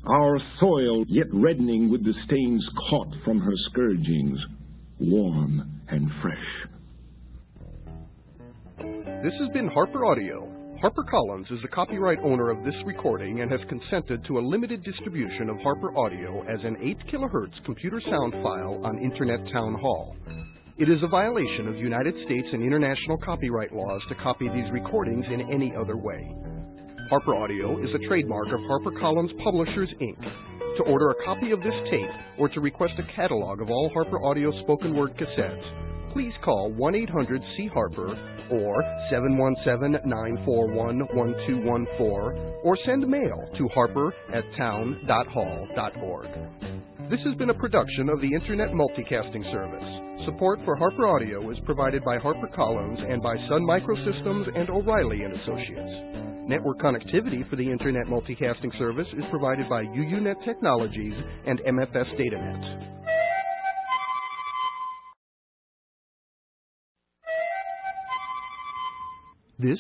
our 0.10 0.40
soil 0.60 1.04
yet 1.08 1.28
reddening 1.34 1.90
with 1.92 2.04
the 2.04 2.14
stains 2.26 2.68
caught 2.90 3.14
from 3.26 3.40
her 3.40 3.54
scourgings, 3.70 4.40
warm 5.00 5.82
and 5.90 6.10
fresh. 6.22 6.68
This 9.24 9.34
has 9.40 9.50
been 9.50 9.68
Harper 9.68 10.06
Audio. 10.06 10.48
HarperCollins 10.82 11.52
is 11.52 11.62
the 11.64 11.68
copyright 11.68 12.20
owner 12.24 12.52
of 12.52 12.64
this 12.64 12.76
recording 12.86 13.42
and 13.42 13.52
has 13.52 13.60
consented 13.68 14.24
to 14.26 14.38
a 14.38 14.48
limited 14.48 14.84
distribution 14.84 15.50
of 15.50 15.58
Harper 15.58 15.98
Audio 15.98 16.44
as 16.44 16.64
an 16.64 16.78
8 16.80 16.98
kHz 17.12 17.66
computer 17.66 18.00
sound 18.00 18.34
file 18.44 18.80
on 18.84 19.00
Internet 19.00 19.52
Town 19.52 19.74
Hall. 19.74 20.16
It 20.78 20.90
is 20.90 21.02
a 21.02 21.08
violation 21.08 21.68
of 21.68 21.78
United 21.78 22.14
States 22.26 22.48
and 22.54 22.62
international 22.62 23.18
copyright 23.18 23.74
laws 23.74 24.04
to 24.10 24.16
copy 24.16 24.48
these 24.50 24.72
recordings 24.72 25.26
in 25.32 25.52
any 25.52 25.74
other 25.76 25.98
way. 25.98 26.36
Harper 27.10 27.36
Audio 27.36 27.82
is 27.82 27.90
a 27.96 28.06
trademark 28.06 28.48
of 28.48 28.60
HarperCollins 28.60 29.32
Publishers, 29.42 29.90
Inc. 30.02 30.20
To 30.78 30.84
order 30.84 31.12
a 31.12 31.24
copy 31.24 31.52
of 31.52 31.62
this 31.62 31.74
tape 31.90 32.10
or 32.38 32.50
to 32.50 32.60
request 32.60 32.96
a 32.98 33.16
catalog 33.16 33.62
of 33.62 33.70
all 33.70 33.90
Harper 33.94 34.22
Audio 34.26 34.52
spoken 34.64 34.94
word 34.94 35.16
cassettes, 35.16 35.64
please 36.12 36.34
call 36.44 36.70
1 36.70 36.96
800 36.96 37.42
C 37.56 37.68
Harper 37.68 38.10
or 38.52 38.84
717 39.10 40.02
941 40.10 41.00
1214 41.16 42.62
or 42.64 42.78
send 42.86 43.08
mail 43.08 43.48
to 43.58 43.70
harper 43.70 44.14
at 44.34 44.44
town.hall.org. 44.58 46.28
This 47.10 47.22
has 47.22 47.36
been 47.36 47.52
a 47.52 47.54
production 47.54 48.10
of 48.10 48.20
the 48.20 48.34
Internet 48.34 48.72
Multicasting 48.72 49.50
Service. 49.50 50.26
Support 50.26 50.60
for 50.66 50.76
Harper 50.76 51.08
Audio 51.08 51.50
is 51.52 51.60
provided 51.64 52.04
by 52.04 52.18
HarperCollins 52.18 53.10
and 53.10 53.24
by 53.24 53.38
Sun 53.48 53.62
Microsystems 53.64 54.54
and 54.60 54.70
O'Reilly 54.70 55.24
and 55.24 55.34
Associates. 55.40 56.37
Network 56.48 56.80
connectivity 56.80 57.48
for 57.50 57.58
the 57.58 57.70
Internet 57.70 58.06
Multicasting 58.06 58.78
Service 58.78 59.08
is 59.18 59.26
provided 59.30 59.68
by 59.68 59.84
UUNet 59.84 60.46
Technologies 60.46 61.14
and 61.46 61.60
MFS 61.60 62.08
DataNet. 62.18 62.94
This 69.60 69.80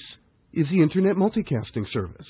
is 0.51 0.67
the 0.69 0.81
Internet 0.81 1.15
Multicasting 1.15 1.89
Service. 1.93 2.27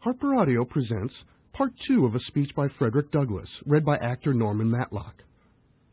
Harper 0.00 0.34
Audio 0.34 0.66
presents 0.66 1.14
part 1.54 1.72
two 1.88 2.04
of 2.04 2.14
a 2.14 2.20
speech 2.26 2.50
by 2.54 2.66
Frederick 2.78 3.10
Douglass, 3.10 3.48
read 3.64 3.86
by 3.86 3.96
actor 4.02 4.34
Norman 4.34 4.70
Matlock. 4.70 5.14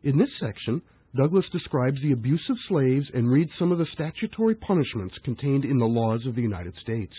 In 0.03 0.17
this 0.17 0.31
section, 0.37 0.81
Douglass 1.15 1.45
describes 1.53 2.01
the 2.01 2.11
abuse 2.11 2.43
of 2.49 2.57
slaves 2.67 3.05
and 3.13 3.31
reads 3.31 3.51
some 3.57 3.71
of 3.71 3.77
the 3.77 3.87
statutory 3.93 4.55
punishments 4.55 5.15
contained 5.23 5.63
in 5.63 5.77
the 5.77 5.85
laws 5.85 6.25
of 6.25 6.35
the 6.35 6.41
United 6.41 6.75
States. 6.81 7.13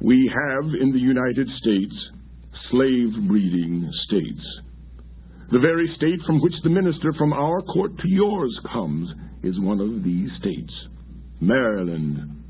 We 0.00 0.32
have 0.32 0.72
in 0.80 0.92
the 0.92 1.00
United 1.00 1.48
States 1.56 2.10
slave 2.70 3.12
breeding 3.26 3.90
states. 4.04 4.60
The 5.50 5.58
very 5.58 5.92
state 5.96 6.20
from 6.26 6.40
which 6.40 6.54
the 6.62 6.70
minister 6.70 7.12
from 7.12 7.32
our 7.32 7.60
court 7.62 7.98
to 7.98 8.08
yours 8.08 8.58
comes 8.72 9.12
is 9.42 9.58
one 9.60 9.80
of 9.80 10.04
these 10.04 10.30
states. 10.38 10.72
Maryland, 11.40 12.44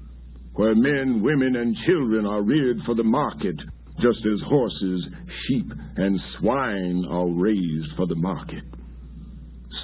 where 0.55 0.75
men, 0.75 1.23
women, 1.23 1.57
and 1.57 1.77
children 1.87 2.27
are 2.27 2.43
reared 2.43 2.79
for 2.85 2.95
the 2.95 3.05
market, 3.05 3.57
just 4.01 4.19
as 4.19 4.41
horses, 4.47 5.07
sheep, 5.47 5.73
and 5.97 6.21
swine 6.39 7.05
are 7.11 7.29
raised 7.29 7.97
for 7.97 8.07
the 8.07 8.17
market. 8.17 8.65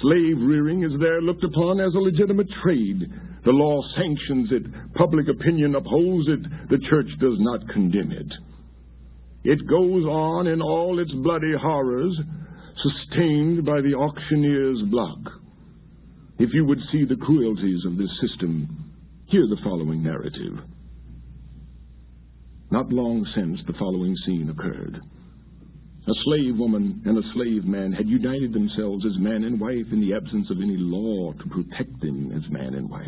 Slave 0.01 0.37
rearing 0.39 0.83
is 0.83 0.99
there 0.99 1.21
looked 1.21 1.43
upon 1.43 1.79
as 1.79 1.93
a 1.95 1.99
legitimate 1.99 2.49
trade. 2.63 3.11
The 3.45 3.51
law 3.51 3.81
sanctions 3.95 4.51
it, 4.51 4.63
public 4.93 5.27
opinion 5.27 5.75
upholds 5.75 6.27
it, 6.27 6.39
the 6.69 6.79
church 6.89 7.09
does 7.19 7.37
not 7.39 7.67
condemn 7.69 8.11
it. 8.11 8.33
It 9.43 9.67
goes 9.67 10.05
on 10.05 10.47
in 10.47 10.61
all 10.61 10.99
its 10.99 11.11
bloody 11.11 11.53
horrors, 11.53 12.17
sustained 12.77 13.65
by 13.65 13.81
the 13.81 13.93
auctioneer's 13.93 14.81
block. 14.83 15.19
If 16.39 16.53
you 16.53 16.65
would 16.65 16.79
see 16.91 17.05
the 17.05 17.17
cruelties 17.17 17.85
of 17.85 17.97
this 17.97 18.19
system, 18.21 18.93
hear 19.25 19.45
the 19.47 19.61
following 19.63 20.01
narrative. 20.01 20.59
Not 22.71 22.91
long 22.91 23.25
since 23.35 23.59
the 23.67 23.73
following 23.73 24.15
scene 24.25 24.49
occurred. 24.49 25.01
A 26.05 26.13
slave 26.25 26.57
woman 26.57 27.01
and 27.05 27.17
a 27.17 27.33
slave 27.33 27.63
man 27.63 27.93
had 27.93 28.09
united 28.09 28.51
themselves 28.51 29.05
as 29.05 29.17
man 29.19 29.45
and 29.45 29.57
wife 29.57 29.87
in 29.89 30.01
the 30.01 30.13
absence 30.13 30.49
of 30.49 30.57
any 30.59 30.75
law 30.75 31.31
to 31.31 31.47
protect 31.47 32.01
them 32.01 32.29
as 32.33 32.51
man 32.51 32.73
and 32.75 32.89
wife. 32.89 33.07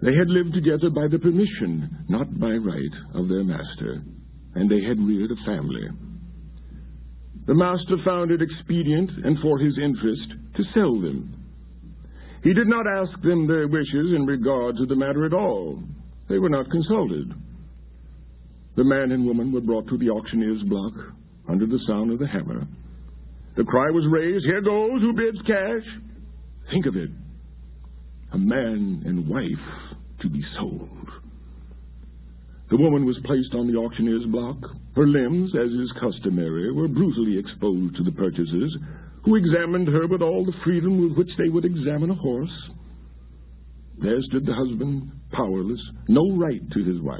They 0.00 0.14
had 0.14 0.30
lived 0.30 0.54
together 0.54 0.88
by 0.88 1.06
the 1.06 1.18
permission, 1.18 2.06
not 2.08 2.40
by 2.40 2.52
right, 2.52 2.94
of 3.12 3.28
their 3.28 3.44
master, 3.44 4.02
and 4.54 4.70
they 4.70 4.82
had 4.82 4.98
reared 4.98 5.32
a 5.32 5.44
family. 5.44 5.86
The 7.46 7.54
master 7.54 7.98
found 8.06 8.30
it 8.30 8.40
expedient 8.40 9.10
and 9.22 9.38
for 9.40 9.58
his 9.58 9.76
interest 9.76 10.32
to 10.56 10.64
sell 10.72 10.98
them. 10.98 11.44
He 12.42 12.54
did 12.54 12.68
not 12.68 12.86
ask 12.86 13.20
them 13.20 13.46
their 13.46 13.68
wishes 13.68 14.14
in 14.14 14.24
regard 14.24 14.78
to 14.78 14.86
the 14.86 14.96
matter 14.96 15.26
at 15.26 15.34
all. 15.34 15.82
They 16.26 16.38
were 16.38 16.48
not 16.48 16.70
consulted. 16.70 17.34
The 18.76 18.84
man 18.84 19.12
and 19.12 19.26
woman 19.26 19.52
were 19.52 19.60
brought 19.60 19.86
to 19.88 19.98
the 19.98 20.08
auctioneer's 20.08 20.62
block 20.62 20.94
under 21.48 21.66
the 21.66 21.80
sound 21.86 22.10
of 22.12 22.18
the 22.18 22.26
hammer. 22.26 22.66
The 23.56 23.64
cry 23.64 23.90
was 23.90 24.06
raised, 24.10 24.44
Here 24.44 24.60
goes, 24.60 25.00
who 25.00 25.12
bids 25.12 25.40
cash? 25.46 25.84
Think 26.70 26.86
of 26.86 26.96
it. 26.96 27.10
A 28.32 28.38
man 28.38 29.02
and 29.06 29.28
wife 29.28 30.00
to 30.20 30.28
be 30.28 30.42
sold. 30.56 31.08
The 32.70 32.76
woman 32.78 33.04
was 33.04 33.18
placed 33.24 33.54
on 33.54 33.70
the 33.70 33.78
auctioneer's 33.78 34.24
block. 34.26 34.56
Her 34.96 35.06
limbs, 35.06 35.52
as 35.54 35.70
is 35.70 35.92
customary, 36.00 36.72
were 36.72 36.88
brutally 36.88 37.38
exposed 37.38 37.96
to 37.96 38.02
the 38.02 38.12
purchasers, 38.12 38.76
who 39.24 39.36
examined 39.36 39.88
her 39.88 40.06
with 40.06 40.22
all 40.22 40.44
the 40.44 40.56
freedom 40.64 41.00
with 41.00 41.16
which 41.16 41.36
they 41.38 41.48
would 41.48 41.64
examine 41.64 42.10
a 42.10 42.14
horse. 42.14 42.50
There 43.98 44.20
stood 44.22 44.46
the 44.46 44.54
husband, 44.54 45.12
powerless, 45.30 45.80
no 46.08 46.32
right 46.36 46.60
to 46.72 46.84
his 46.84 47.00
wife, 47.00 47.18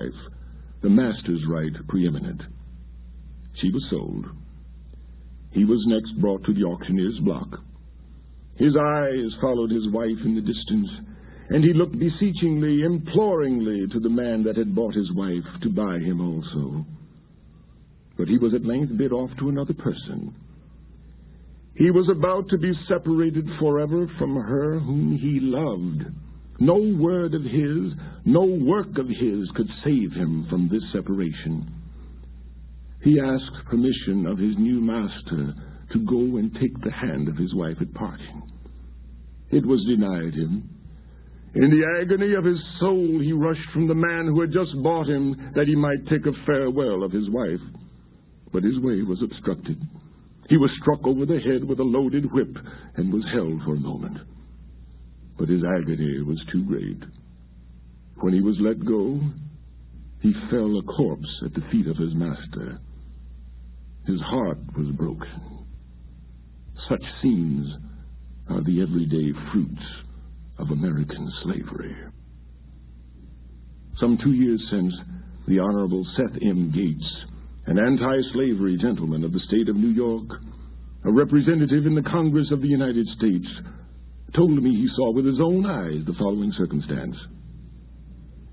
the 0.82 0.90
master's 0.90 1.44
right 1.48 1.72
preeminent. 1.88 2.42
She 3.54 3.70
was 3.70 3.86
sold. 3.88 4.26
He 5.52 5.64
was 5.64 5.84
next 5.86 6.20
brought 6.20 6.44
to 6.44 6.52
the 6.52 6.64
auctioneer's 6.64 7.18
block. 7.20 7.60
His 8.56 8.76
eyes 8.76 9.34
followed 9.40 9.70
his 9.70 9.88
wife 9.88 10.18
in 10.24 10.34
the 10.34 10.40
distance, 10.40 10.90
and 11.50 11.62
he 11.62 11.72
looked 11.72 11.98
beseechingly, 11.98 12.82
imploringly 12.82 13.86
to 13.88 14.00
the 14.00 14.08
man 14.08 14.42
that 14.44 14.56
had 14.56 14.74
bought 14.74 14.94
his 14.94 15.12
wife 15.12 15.44
to 15.62 15.70
buy 15.70 15.98
him 15.98 16.20
also. 16.20 16.84
But 18.16 18.28
he 18.28 18.38
was 18.38 18.54
at 18.54 18.64
length 18.64 18.96
bid 18.96 19.12
off 19.12 19.30
to 19.38 19.48
another 19.48 19.74
person. 19.74 20.34
He 21.76 21.90
was 21.90 22.08
about 22.08 22.48
to 22.50 22.58
be 22.58 22.72
separated 22.88 23.48
forever 23.58 24.08
from 24.18 24.36
her 24.36 24.78
whom 24.78 25.16
he 25.16 25.40
loved. 25.40 26.04
No 26.60 26.76
word 26.96 27.34
of 27.34 27.42
his, 27.42 27.92
no 28.24 28.44
work 28.44 28.96
of 28.98 29.08
his 29.08 29.50
could 29.54 29.68
save 29.82 30.12
him 30.12 30.46
from 30.48 30.68
this 30.68 30.84
separation 30.92 31.83
he 33.04 33.20
asked 33.20 33.66
permission 33.66 34.26
of 34.26 34.38
his 34.38 34.56
new 34.56 34.80
master 34.80 35.54
to 35.92 35.98
go 36.00 36.38
and 36.38 36.54
take 36.54 36.72
the 36.80 36.90
hand 36.90 37.28
of 37.28 37.36
his 37.36 37.54
wife 37.54 37.76
at 37.80 37.92
parting. 37.92 38.42
It 39.50 39.64
was 39.64 39.84
denied 39.84 40.32
him. 40.32 40.70
In 41.54 41.70
the 41.70 42.00
agony 42.00 42.34
of 42.34 42.44
his 42.44 42.60
soul, 42.80 43.20
he 43.20 43.32
rushed 43.32 43.70
from 43.72 43.86
the 43.86 43.94
man 43.94 44.26
who 44.26 44.40
had 44.40 44.52
just 44.52 44.72
bought 44.82 45.06
him 45.06 45.52
that 45.54 45.68
he 45.68 45.76
might 45.76 46.06
take 46.08 46.24
a 46.24 46.46
farewell 46.46 47.04
of 47.04 47.12
his 47.12 47.28
wife. 47.28 47.60
But 48.52 48.64
his 48.64 48.78
way 48.80 49.02
was 49.02 49.22
obstructed. 49.22 49.78
He 50.48 50.56
was 50.56 50.70
struck 50.80 51.06
over 51.06 51.26
the 51.26 51.40
head 51.40 51.62
with 51.62 51.80
a 51.80 51.84
loaded 51.84 52.32
whip 52.32 52.56
and 52.96 53.12
was 53.12 53.24
held 53.32 53.62
for 53.64 53.74
a 53.74 53.80
moment. 53.80 54.16
But 55.38 55.50
his 55.50 55.62
agony 55.62 56.22
was 56.22 56.42
too 56.50 56.64
great. 56.64 57.02
When 58.20 58.32
he 58.32 58.40
was 58.40 58.56
let 58.60 58.82
go, 58.84 59.20
he 60.20 60.32
fell 60.50 60.78
a 60.78 60.82
corpse 60.82 61.42
at 61.44 61.52
the 61.52 61.68
feet 61.70 61.86
of 61.86 61.98
his 61.98 62.14
master. 62.14 62.80
His 64.06 64.20
heart 64.20 64.58
was 64.76 64.88
broken. 64.88 65.64
Such 66.88 67.02
scenes 67.22 67.74
are 68.48 68.62
the 68.62 68.82
everyday 68.82 69.32
fruits 69.50 69.82
of 70.58 70.70
American 70.70 71.32
slavery. 71.42 71.96
Some 73.98 74.18
two 74.22 74.32
years 74.32 74.62
since, 74.70 74.92
the 75.48 75.58
Honorable 75.58 76.06
Seth 76.16 76.36
M. 76.42 76.70
Gates, 76.70 77.16
an 77.66 77.78
anti-slavery 77.78 78.76
gentleman 78.76 79.24
of 79.24 79.32
the 79.32 79.40
state 79.40 79.68
of 79.68 79.76
New 79.76 79.90
York, 79.90 80.28
a 81.04 81.10
representative 81.10 81.86
in 81.86 81.94
the 81.94 82.02
Congress 82.02 82.50
of 82.50 82.60
the 82.60 82.68
United 82.68 83.06
States, 83.16 83.46
told 84.34 84.50
me 84.62 84.74
he 84.74 84.88
saw 84.96 85.12
with 85.12 85.24
his 85.24 85.40
own 85.40 85.64
eyes 85.64 86.04
the 86.06 86.14
following 86.18 86.52
circumstance. 86.58 87.16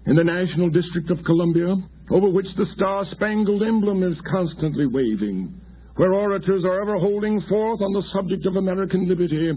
In 0.06 0.16
the 0.16 0.24
National 0.24 0.70
District 0.70 1.10
of 1.10 1.24
Columbia, 1.26 1.76
over 2.10 2.30
which 2.30 2.48
the 2.58 2.66
star-spangled 2.76 3.64
emblem 3.64 4.04
is 4.04 4.18
constantly 4.30 4.86
waving, 4.86 5.54
where 5.96 6.14
orators 6.14 6.66
are 6.66 6.82
ever 6.82 6.98
holding 6.98 7.42
forth 7.42 7.82
on 7.82 7.94
the 7.94 8.04
subject 8.12 8.46
of 8.46 8.56
American 8.56 9.08
liberty, 9.08 9.52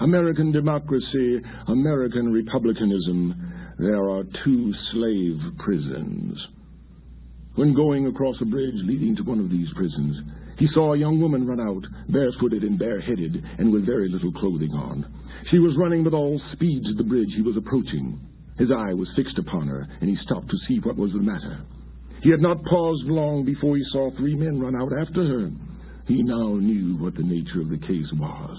American 0.00 0.52
democracy, 0.52 1.40
American 1.66 2.32
republicanism, 2.32 3.74
there 3.78 4.08
are 4.10 4.24
two 4.44 4.72
slave 4.92 5.40
prisons. 5.58 6.38
When 7.56 7.74
going 7.74 8.06
across 8.06 8.36
a 8.40 8.44
bridge 8.44 8.76
leading 8.84 9.16
to 9.16 9.24
one 9.24 9.40
of 9.40 9.50
these 9.50 9.68
prisons, 9.74 10.16
he 10.58 10.68
saw 10.68 10.94
a 10.94 10.98
young 10.98 11.20
woman 11.20 11.46
run 11.46 11.60
out, 11.60 11.84
barefooted 12.08 12.62
and 12.62 12.78
bareheaded, 12.78 13.44
and 13.58 13.72
with 13.72 13.86
very 13.86 14.08
little 14.08 14.32
clothing 14.32 14.72
on. 14.72 15.06
She 15.50 15.58
was 15.58 15.76
running 15.76 16.04
with 16.04 16.14
all 16.14 16.40
speed 16.52 16.84
to 16.84 16.94
the 16.94 17.04
bridge 17.04 17.32
he 17.34 17.42
was 17.42 17.56
approaching. 17.56 18.20
His 18.58 18.70
eye 18.72 18.92
was 18.92 19.08
fixed 19.14 19.38
upon 19.38 19.68
her, 19.68 19.86
and 20.00 20.10
he 20.10 20.16
stopped 20.24 20.50
to 20.50 20.58
see 20.66 20.78
what 20.80 20.96
was 20.96 21.12
the 21.12 21.18
matter. 21.18 21.60
He 22.22 22.30
had 22.30 22.40
not 22.40 22.64
paused 22.64 23.04
long 23.04 23.44
before 23.44 23.76
he 23.76 23.84
saw 23.90 24.10
three 24.10 24.34
men 24.34 24.60
run 24.60 24.74
out 24.74 24.92
after 25.00 25.24
her. 25.24 25.50
He 26.06 26.22
now 26.22 26.54
knew 26.54 26.96
what 26.96 27.14
the 27.14 27.22
nature 27.22 27.60
of 27.60 27.68
the 27.68 27.78
case 27.78 28.10
was. 28.14 28.58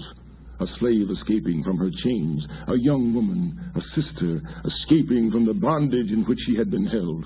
A 0.60 0.66
slave 0.78 1.10
escaping 1.10 1.62
from 1.64 1.78
her 1.78 1.90
chains, 1.90 2.46
a 2.68 2.76
young 2.78 3.14
woman, 3.14 3.58
a 3.74 3.80
sister, 3.94 4.40
escaping 4.64 5.30
from 5.30 5.46
the 5.46 5.54
bondage 5.54 6.10
in 6.10 6.24
which 6.24 6.38
she 6.46 6.56
had 6.56 6.70
been 6.70 6.86
held. 6.86 7.24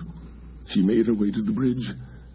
She 0.72 0.82
made 0.82 1.06
her 1.06 1.14
way 1.14 1.30
to 1.30 1.42
the 1.42 1.52
bridge, 1.52 1.84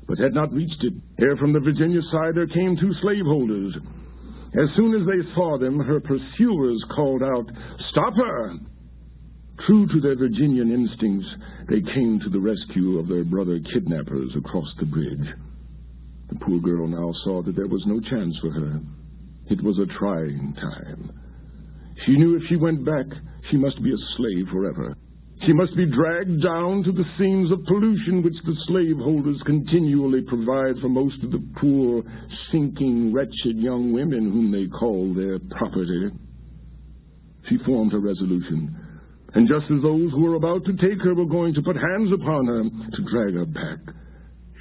but 0.08 0.18
had 0.18 0.34
not 0.34 0.54
reached 0.54 0.84
it 0.84 0.94
ere 1.20 1.38
from 1.38 1.54
the 1.54 1.60
Virginia 1.60 2.02
side 2.12 2.36
there 2.36 2.48
came 2.48 2.78
two 2.78 2.94
slaveholders. 3.02 3.78
As 4.60 4.70
soon 4.76 4.94
as 5.00 5.06
they 5.06 5.34
saw 5.34 5.58
them, 5.58 5.80
her 5.80 6.00
pursuers 6.00 6.84
called 6.96 7.24
out, 7.24 7.50
Stop 7.90 8.16
her! 8.16 8.54
True 9.66 9.88
to 9.88 10.00
their 10.00 10.16
Virginian 10.16 10.72
instincts, 10.72 11.28
they 11.70 11.82
came 11.82 12.20
to 12.22 12.30
the 12.30 12.40
rescue 12.40 12.98
of 12.98 13.08
their 13.08 13.24
brother 13.24 13.60
kidnappers 13.74 14.32
across 14.36 14.74
the 14.80 14.86
bridge. 14.86 15.28
The 16.30 16.40
poor 16.46 16.60
girl 16.60 16.88
now 16.88 17.14
saw 17.24 17.42
that 17.44 17.56
there 17.56 17.68
was 17.68 17.84
no 17.86 18.00
chance 18.00 18.38
for 18.40 18.52
her. 18.52 18.80
It 19.48 19.62
was 19.64 19.80
a 19.80 19.86
trying 19.86 20.56
time. 20.62 21.12
She 22.06 22.14
knew 22.18 22.38
if 22.38 22.44
she 22.48 22.56
went 22.56 22.86
back, 22.86 23.08
she 23.50 23.58
must 23.58 23.82
be 23.84 23.92
a 23.92 24.16
slave 24.16 24.48
forever. 24.52 24.96
She 25.46 25.54
must 25.54 25.76
be 25.76 25.86
dragged 25.86 26.44
down 26.44 26.84
to 26.84 26.92
the 26.92 27.06
scenes 27.18 27.52
of 27.52 27.66
pollution 27.66 28.22
which 28.22 28.38
the 28.46 28.56
slaveholders 28.68 29.42
continually 29.46 30.22
provide 30.22 30.80
for 30.82 30.90
most 30.90 31.22
of 31.24 31.32
the 31.32 31.44
poor, 31.58 32.04
sinking, 32.52 33.14
wretched 33.14 33.58
young 33.58 33.92
women 33.94 34.32
whom 34.32 34.52
they 34.52 34.68
call 34.68 35.14
their 35.14 35.40
property. 35.40 36.12
She 37.48 37.58
formed 37.66 37.94
her 37.94 38.00
resolution, 38.00 38.76
and 39.34 39.48
just 39.48 39.66
as 39.66 39.82
those 39.82 40.12
who 40.12 40.22
were 40.22 40.36
about 40.36 40.66
to 40.66 40.74
take 40.74 41.02
her 41.02 41.14
were 41.14 41.26
going 41.26 41.54
to 41.54 41.62
put 41.62 41.76
hands 41.76 42.12
upon 42.12 42.48
her 42.48 42.64
to 42.64 43.02
drag 43.04 43.34
her 43.36 43.46
back, 43.46 43.80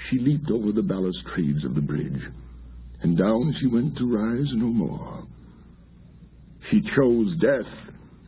she 0.08 0.18
leaped 0.18 0.50
over 0.50 0.72
the 0.72 0.82
balustrades 0.82 1.64
of 1.64 1.74
the 1.74 1.80
bridge, 1.80 2.22
and 3.02 3.16
down 3.16 3.54
she 3.60 3.66
went 3.66 3.96
to 3.96 4.16
rise 4.16 4.48
no 4.52 4.66
more. 4.66 5.26
She 6.70 6.82
chose 6.94 7.36
death 7.40 7.72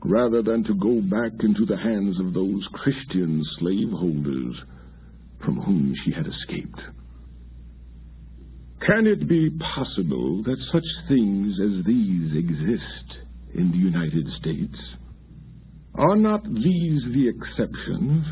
rather 0.02 0.42
than 0.42 0.64
to 0.64 0.74
go 0.74 1.00
back 1.02 1.32
into 1.40 1.66
the 1.66 1.76
hands 1.76 2.18
of 2.18 2.32
those 2.32 2.66
Christian 2.72 3.42
slaveholders 3.58 4.56
from 5.44 5.60
whom 5.60 5.94
she 6.04 6.12
had 6.12 6.26
escaped. 6.26 6.80
Can 8.86 9.06
it 9.06 9.28
be 9.28 9.50
possible 9.50 10.42
that 10.44 10.58
such 10.72 10.84
things 11.06 11.58
as 11.60 11.84
these 11.84 12.34
exist 12.34 13.18
in 13.54 13.70
the 13.70 13.76
United 13.76 14.26
States? 14.38 14.78
Are 16.00 16.16
not 16.16 16.42
these 16.44 17.02
the 17.12 17.28
exceptions? 17.28 18.24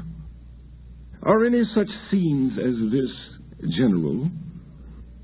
Are 1.22 1.44
any 1.44 1.64
such 1.74 1.90
scenes 2.10 2.52
as 2.58 2.90
this 2.90 3.74
general? 3.76 4.30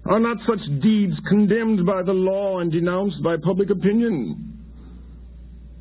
Are 0.05 0.21
not 0.21 0.37
such 0.47 0.61
deeds 0.83 1.15
condemned 1.27 1.87
by 1.87 2.03
the 2.03 2.13
law 2.13 2.59
and 2.59 2.71
denounced 2.71 3.23
by 3.23 3.39
public 3.39 3.71
opinion? 3.71 4.59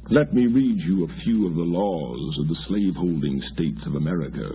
Let 0.09 0.33
me 0.33 0.47
read 0.47 0.79
you 0.79 1.03
a 1.03 1.23
few 1.23 1.47
of 1.47 1.55
the 1.55 1.61
laws 1.61 2.37
of 2.39 2.47
the 2.47 2.57
slaveholding 2.69 3.41
states 3.53 3.81
of 3.85 3.95
America. 3.95 4.51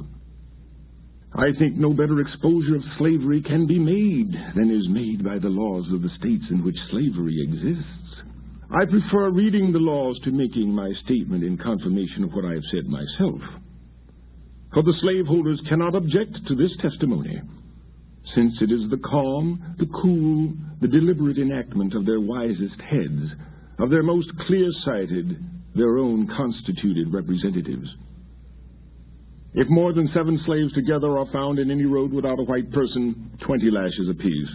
I 1.35 1.53
think 1.59 1.77
no 1.77 1.93
better 1.93 2.21
exposure 2.21 2.77
of 2.77 2.83
slavery 2.97 3.43
can 3.43 3.67
be 3.67 3.79
made 3.79 4.33
than 4.57 4.71
is 4.71 4.89
made 4.89 5.23
by 5.23 5.39
the 5.39 5.51
laws 5.51 5.85
of 5.93 6.01
the 6.01 6.11
states 6.19 6.45
in 6.49 6.65
which 6.65 6.79
slavery 6.91 7.43
exists. 7.43 8.09
I 8.71 8.85
prefer 8.85 9.31
reading 9.31 9.73
the 9.73 9.79
laws 9.79 10.19
to 10.25 10.31
making 10.31 10.75
my 10.75 10.93
statement 11.05 11.43
in 11.43 11.57
confirmation 11.57 12.25
of 12.25 12.33
what 12.33 12.45
I 12.45 12.53
have 12.53 12.65
said 12.71 12.87
myself. 12.87 13.41
For 14.75 14.83
the 14.83 14.95
slaveholders 15.01 15.61
cannot 15.69 15.95
object 15.95 16.47
to 16.47 16.55
this 16.55 16.77
testimony, 16.81 17.41
since 18.35 18.61
it 18.61 18.71
is 18.71 18.91
the 18.91 18.99
calm, 18.99 19.75
the 19.79 19.87
cool, 19.87 20.53
the 20.83 20.89
deliberate 20.89 21.39
enactment 21.39 21.95
of 21.95 22.05
their 22.05 22.21
wisest 22.21 22.81
heads 22.83 23.33
of 23.79 23.91
their 23.91 24.03
most 24.03 24.29
clear-sighted, 24.47 25.45
their 25.75 25.99
own 25.99 26.27
constituted 26.37 27.13
representatives. 27.13 27.89
If 29.55 29.69
more 29.69 29.93
than 29.93 30.11
seven 30.13 30.41
slaves 30.45 30.73
together 30.73 31.17
are 31.17 31.31
found 31.33 31.59
in 31.59 31.71
any 31.71 31.85
road 31.85 32.13
without 32.13 32.39
a 32.39 32.45
white 32.45 32.71
person, 32.73 33.31
20 33.47 33.71
lashes 33.71 34.09
apiece. 34.11 34.49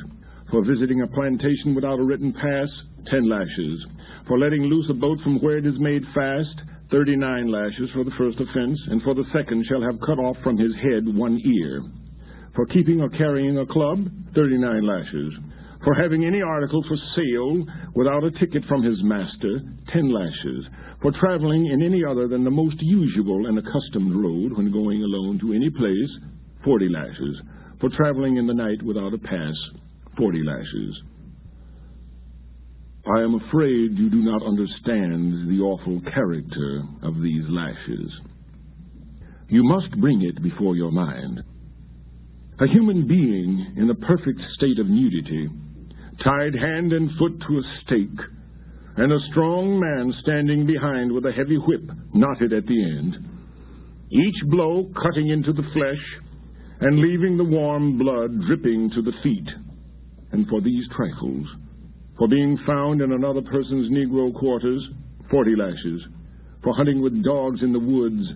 For 0.51 0.63
visiting 0.63 1.01
a 1.01 1.07
plantation 1.07 1.75
without 1.75 1.99
a 1.99 2.03
written 2.03 2.33
pass, 2.33 2.69
10 3.07 3.27
lashes. 3.27 3.85
For 4.27 4.37
letting 4.37 4.63
loose 4.63 4.89
a 4.89 4.93
boat 4.93 5.19
from 5.21 5.39
where 5.39 5.57
it 5.57 5.65
is 5.65 5.79
made 5.79 6.03
fast, 6.13 6.61
39 6.91 7.47
lashes 7.47 7.89
for 7.93 8.03
the 8.03 8.11
first 8.17 8.39
offense, 8.39 8.79
and 8.89 9.01
for 9.01 9.13
the 9.13 9.25
second 9.33 9.65
shall 9.65 9.81
have 9.81 9.99
cut 10.01 10.19
off 10.19 10.37
from 10.43 10.57
his 10.57 10.73
head 10.75 11.07
one 11.07 11.39
ear. 11.43 11.83
For 12.55 12.65
keeping 12.67 13.01
or 13.01 13.09
carrying 13.09 13.57
a 13.57 13.65
club, 13.65 14.07
39 14.35 14.83
lashes 14.83 15.33
for 15.83 15.93
having 15.93 16.25
any 16.25 16.41
article 16.41 16.83
for 16.87 16.95
sale 17.15 17.65
without 17.93 18.23
a 18.23 18.31
ticket 18.31 18.63
from 18.65 18.83
his 18.83 19.03
master, 19.03 19.59
ten 19.89 20.09
lashes. 20.09 20.65
For 21.01 21.11
traveling 21.11 21.67
in 21.67 21.81
any 21.81 22.03
other 22.05 22.27
than 22.27 22.43
the 22.43 22.51
most 22.51 22.77
usual 22.79 23.47
and 23.47 23.57
accustomed 23.59 24.15
road 24.15 24.57
when 24.57 24.71
going 24.71 25.03
alone 25.03 25.39
to 25.39 25.53
any 25.53 25.69
place, 25.69 26.09
forty 26.63 26.87
lashes. 26.87 27.41
For 27.81 27.89
traveling 27.89 28.37
in 28.37 28.47
the 28.47 28.53
night 28.53 28.81
without 28.81 29.13
a 29.13 29.17
pass, 29.17 29.55
forty 30.17 30.43
lashes. 30.43 31.01
I 33.05 33.21
am 33.21 33.35
afraid 33.35 33.97
you 33.97 34.09
do 34.09 34.21
not 34.21 34.45
understand 34.45 35.49
the 35.49 35.61
awful 35.61 35.99
character 36.13 36.83
of 37.01 37.21
these 37.21 37.43
lashes. 37.49 38.11
You 39.49 39.63
must 39.63 39.91
bring 39.99 40.21
it 40.21 40.41
before 40.41 40.75
your 40.75 40.91
mind. 40.91 41.43
A 42.59 42.67
human 42.67 43.07
being 43.07 43.73
in 43.77 43.89
a 43.89 43.95
perfect 43.95 44.39
state 44.53 44.79
of 44.79 44.87
nudity 44.87 45.49
tied 46.23 46.55
hand 46.55 46.93
and 46.93 47.11
foot 47.17 47.39
to 47.47 47.57
a 47.57 47.61
stake, 47.83 48.19
and 48.97 49.11
a 49.11 49.19
strong 49.31 49.79
man 49.79 50.13
standing 50.21 50.65
behind 50.65 51.11
with 51.11 51.25
a 51.25 51.31
heavy 51.31 51.57
whip 51.57 51.89
knotted 52.13 52.53
at 52.53 52.65
the 52.67 52.83
end, 52.83 53.17
each 54.11 54.49
blow 54.49 54.89
cutting 55.01 55.29
into 55.29 55.51
the 55.51 55.67
flesh 55.73 56.19
and 56.81 56.99
leaving 56.99 57.37
the 57.37 57.43
warm 57.43 57.97
blood 57.97 58.39
dripping 58.45 58.91
to 58.91 59.01
the 59.01 59.13
feet. 59.23 59.49
And 60.33 60.47
for 60.47 60.61
these 60.61 60.87
trifles, 60.89 61.47
for 62.17 62.27
being 62.27 62.57
found 62.65 63.01
in 63.01 63.11
another 63.11 63.41
person's 63.41 63.89
Negro 63.91 64.33
quarters, 64.33 64.83
40 65.29 65.55
lashes, 65.55 66.01
for 66.63 66.73
hunting 66.75 67.01
with 67.01 67.23
dogs 67.23 67.61
in 67.61 67.71
the 67.71 67.79
woods, 67.79 68.27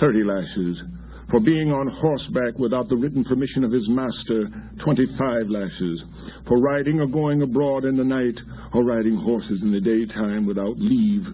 30 0.00 0.24
lashes, 0.24 0.82
for 1.30 1.38
being 1.38 1.70
on 1.70 1.86
horseback 1.86 2.58
without 2.58 2.88
the 2.88 2.96
written 2.96 3.24
permission 3.24 3.62
of 3.62 3.70
his 3.70 3.88
master, 3.88 4.48
25 4.84 5.48
lashes, 5.48 6.02
for 6.48 6.58
riding 6.58 6.98
or 6.98 7.06
going 7.06 7.42
abroad 7.42 7.84
in 7.84 7.96
the 7.96 8.04
night, 8.04 8.38
or 8.74 8.84
riding 8.84 9.16
horses 9.16 9.62
in 9.62 9.70
the 9.70 9.80
daytime 9.80 10.46
without 10.46 10.76
leave. 10.78 11.24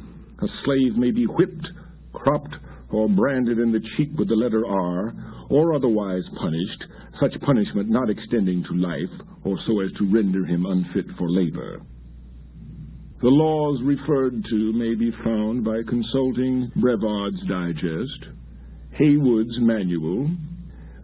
A 0.42 0.46
slave 0.64 0.96
may 0.96 1.10
be 1.10 1.24
whipped, 1.24 1.66
cropped, 2.12 2.56
or 2.90 3.08
branded 3.08 3.58
in 3.58 3.72
the 3.72 3.80
cheek 3.96 4.10
with 4.18 4.28
the 4.28 4.36
letter 4.36 4.66
R, 4.66 5.14
or 5.48 5.74
otherwise 5.74 6.24
punished, 6.36 6.84
such 7.18 7.40
punishment 7.40 7.88
not 7.88 8.10
extending 8.10 8.62
to 8.64 8.74
life, 8.74 9.10
or 9.44 9.58
so 9.66 9.80
as 9.80 9.92
to 9.92 10.10
render 10.10 10.44
him 10.44 10.66
unfit 10.66 11.06
for 11.18 11.30
labor. 11.30 11.80
The 13.22 13.28
laws 13.28 13.80
referred 13.82 14.44
to 14.48 14.72
may 14.72 14.94
be 14.94 15.10
found 15.22 15.62
by 15.64 15.82
consulting 15.86 16.72
Brevard's 16.76 17.40
Digest, 17.46 18.24
Haywood's 18.92 19.58
Manual, 19.60 20.30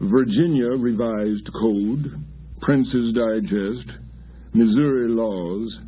Virginia 0.00 0.68
Revised 0.68 1.50
Code, 1.52 2.24
Prince's 2.62 3.14
Digest, 3.14 3.90
Missouri 4.54 5.08
Laws, 5.08 5.78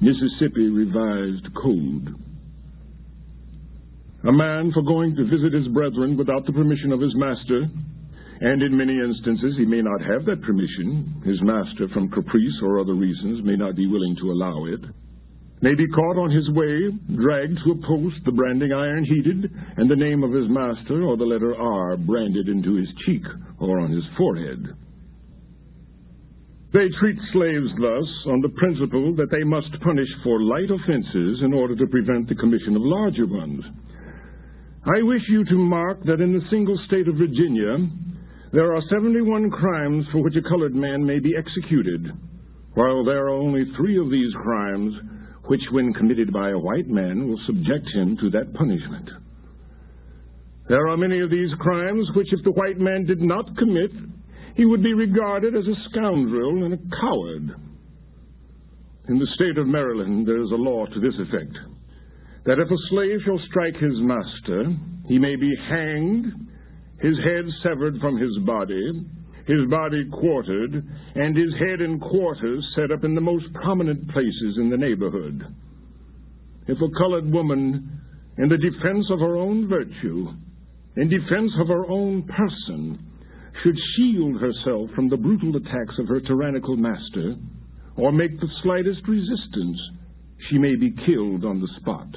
Mississippi 0.00 0.68
Revised 0.68 1.54
Code. 1.54 2.14
A 4.26 4.32
man 4.32 4.72
for 4.72 4.82
going 4.82 5.14
to 5.16 5.24
visit 5.24 5.52
his 5.52 5.68
brethren 5.68 6.16
without 6.16 6.46
the 6.46 6.52
permission 6.52 6.90
of 6.90 7.00
his 7.00 7.14
master, 7.14 7.68
And 8.40 8.62
in 8.62 8.76
many 8.76 8.98
instances, 8.98 9.54
he 9.56 9.64
may 9.64 9.80
not 9.80 10.00
have 10.02 10.26
that 10.26 10.42
permission. 10.42 11.22
His 11.24 11.40
master, 11.42 11.88
from 11.88 12.10
caprice 12.10 12.60
or 12.62 12.78
other 12.78 12.94
reasons, 12.94 13.42
may 13.44 13.56
not 13.56 13.76
be 13.76 13.86
willing 13.86 14.16
to 14.16 14.30
allow 14.30 14.66
it. 14.66 14.80
May 15.62 15.74
be 15.74 15.88
caught 15.88 16.18
on 16.18 16.30
his 16.30 16.50
way, 16.50 16.90
dragged 17.14 17.58
to 17.64 17.72
a 17.72 17.86
post, 17.86 18.16
the 18.26 18.32
branding 18.32 18.72
iron 18.72 19.04
heated, 19.04 19.50
and 19.78 19.90
the 19.90 19.96
name 19.96 20.22
of 20.22 20.32
his 20.32 20.48
master 20.50 21.02
or 21.02 21.16
the 21.16 21.24
letter 21.24 21.56
R 21.56 21.96
branded 21.96 22.48
into 22.48 22.74
his 22.74 22.88
cheek 23.06 23.22
or 23.58 23.80
on 23.80 23.90
his 23.90 24.04
forehead. 24.18 24.66
They 26.74 26.90
treat 27.00 27.16
slaves 27.32 27.70
thus 27.80 28.26
on 28.26 28.42
the 28.42 28.52
principle 28.56 29.14
that 29.16 29.30
they 29.30 29.44
must 29.44 29.80
punish 29.80 30.10
for 30.22 30.42
light 30.42 30.70
offenses 30.70 31.40
in 31.40 31.54
order 31.54 31.74
to 31.74 31.86
prevent 31.86 32.28
the 32.28 32.34
commission 32.34 32.76
of 32.76 32.82
larger 32.82 33.26
ones. 33.26 33.64
I 34.84 35.00
wish 35.02 35.22
you 35.28 35.42
to 35.44 35.54
mark 35.54 36.04
that 36.04 36.20
in 36.20 36.34
the 36.34 36.46
single 36.50 36.76
state 36.86 37.08
of 37.08 37.16
Virginia, 37.16 37.78
there 38.52 38.74
are 38.74 38.80
71 38.82 39.50
crimes 39.50 40.06
for 40.12 40.22
which 40.22 40.36
a 40.36 40.42
colored 40.42 40.74
man 40.74 41.04
may 41.04 41.18
be 41.18 41.36
executed, 41.36 42.12
while 42.74 43.04
there 43.04 43.26
are 43.26 43.30
only 43.30 43.64
three 43.76 43.98
of 43.98 44.10
these 44.10 44.32
crimes 44.34 44.94
which, 45.44 45.62
when 45.70 45.92
committed 45.92 46.32
by 46.32 46.50
a 46.50 46.58
white 46.58 46.88
man, 46.88 47.28
will 47.28 47.40
subject 47.46 47.88
him 47.92 48.16
to 48.18 48.30
that 48.30 48.52
punishment. 48.54 49.10
There 50.68 50.88
are 50.88 50.96
many 50.96 51.20
of 51.20 51.30
these 51.30 51.52
crimes 51.60 52.10
which, 52.14 52.32
if 52.32 52.42
the 52.42 52.50
white 52.52 52.78
man 52.78 53.04
did 53.06 53.20
not 53.20 53.56
commit, 53.56 53.92
he 54.56 54.64
would 54.64 54.82
be 54.82 54.94
regarded 54.94 55.54
as 55.54 55.66
a 55.66 55.88
scoundrel 55.90 56.64
and 56.64 56.74
a 56.74 56.96
coward. 57.00 57.54
In 59.08 59.18
the 59.18 59.26
state 59.34 59.58
of 59.58 59.68
Maryland, 59.68 60.26
there 60.26 60.42
is 60.42 60.50
a 60.50 60.56
law 60.56 60.86
to 60.86 61.00
this 61.00 61.14
effect 61.18 61.56
that 62.44 62.60
if 62.60 62.70
a 62.70 62.88
slave 62.88 63.20
shall 63.24 63.38
strike 63.40 63.76
his 63.76 64.00
master, 64.00 64.72
he 65.06 65.18
may 65.18 65.36
be 65.36 65.52
hanged, 65.68 66.32
his 67.00 67.18
head 67.18 67.44
severed 67.62 68.00
from 68.00 68.16
his 68.16 68.36
body, 68.38 69.04
his 69.46 69.66
body 69.70 70.04
quartered, 70.10 70.84
and 71.14 71.36
his 71.36 71.54
head 71.54 71.80
and 71.80 72.00
quarters 72.00 72.66
set 72.74 72.90
up 72.90 73.04
in 73.04 73.14
the 73.14 73.20
most 73.20 73.52
prominent 73.54 74.08
places 74.10 74.58
in 74.58 74.70
the 74.70 74.76
neighborhood. 74.76 75.46
If 76.66 76.78
a 76.80 76.98
colored 76.98 77.30
woman, 77.30 78.00
in 78.38 78.48
the 78.48 78.58
defense 78.58 79.08
of 79.10 79.20
her 79.20 79.36
own 79.36 79.68
virtue, 79.68 80.28
in 80.96 81.08
defense 81.08 81.52
of 81.58 81.68
her 81.68 81.86
own 81.86 82.24
person, 82.24 82.98
should 83.62 83.78
shield 83.94 84.40
herself 84.40 84.90
from 84.94 85.08
the 85.08 85.16
brutal 85.16 85.56
attacks 85.56 85.98
of 85.98 86.08
her 86.08 86.20
tyrannical 86.20 86.76
master, 86.76 87.36
or 87.96 88.12
make 88.12 88.38
the 88.40 88.50
slightest 88.62 89.06
resistance, 89.06 89.80
she 90.48 90.58
may 90.58 90.76
be 90.76 90.92
killed 91.06 91.44
on 91.44 91.60
the 91.60 91.68
spot. 91.80 92.08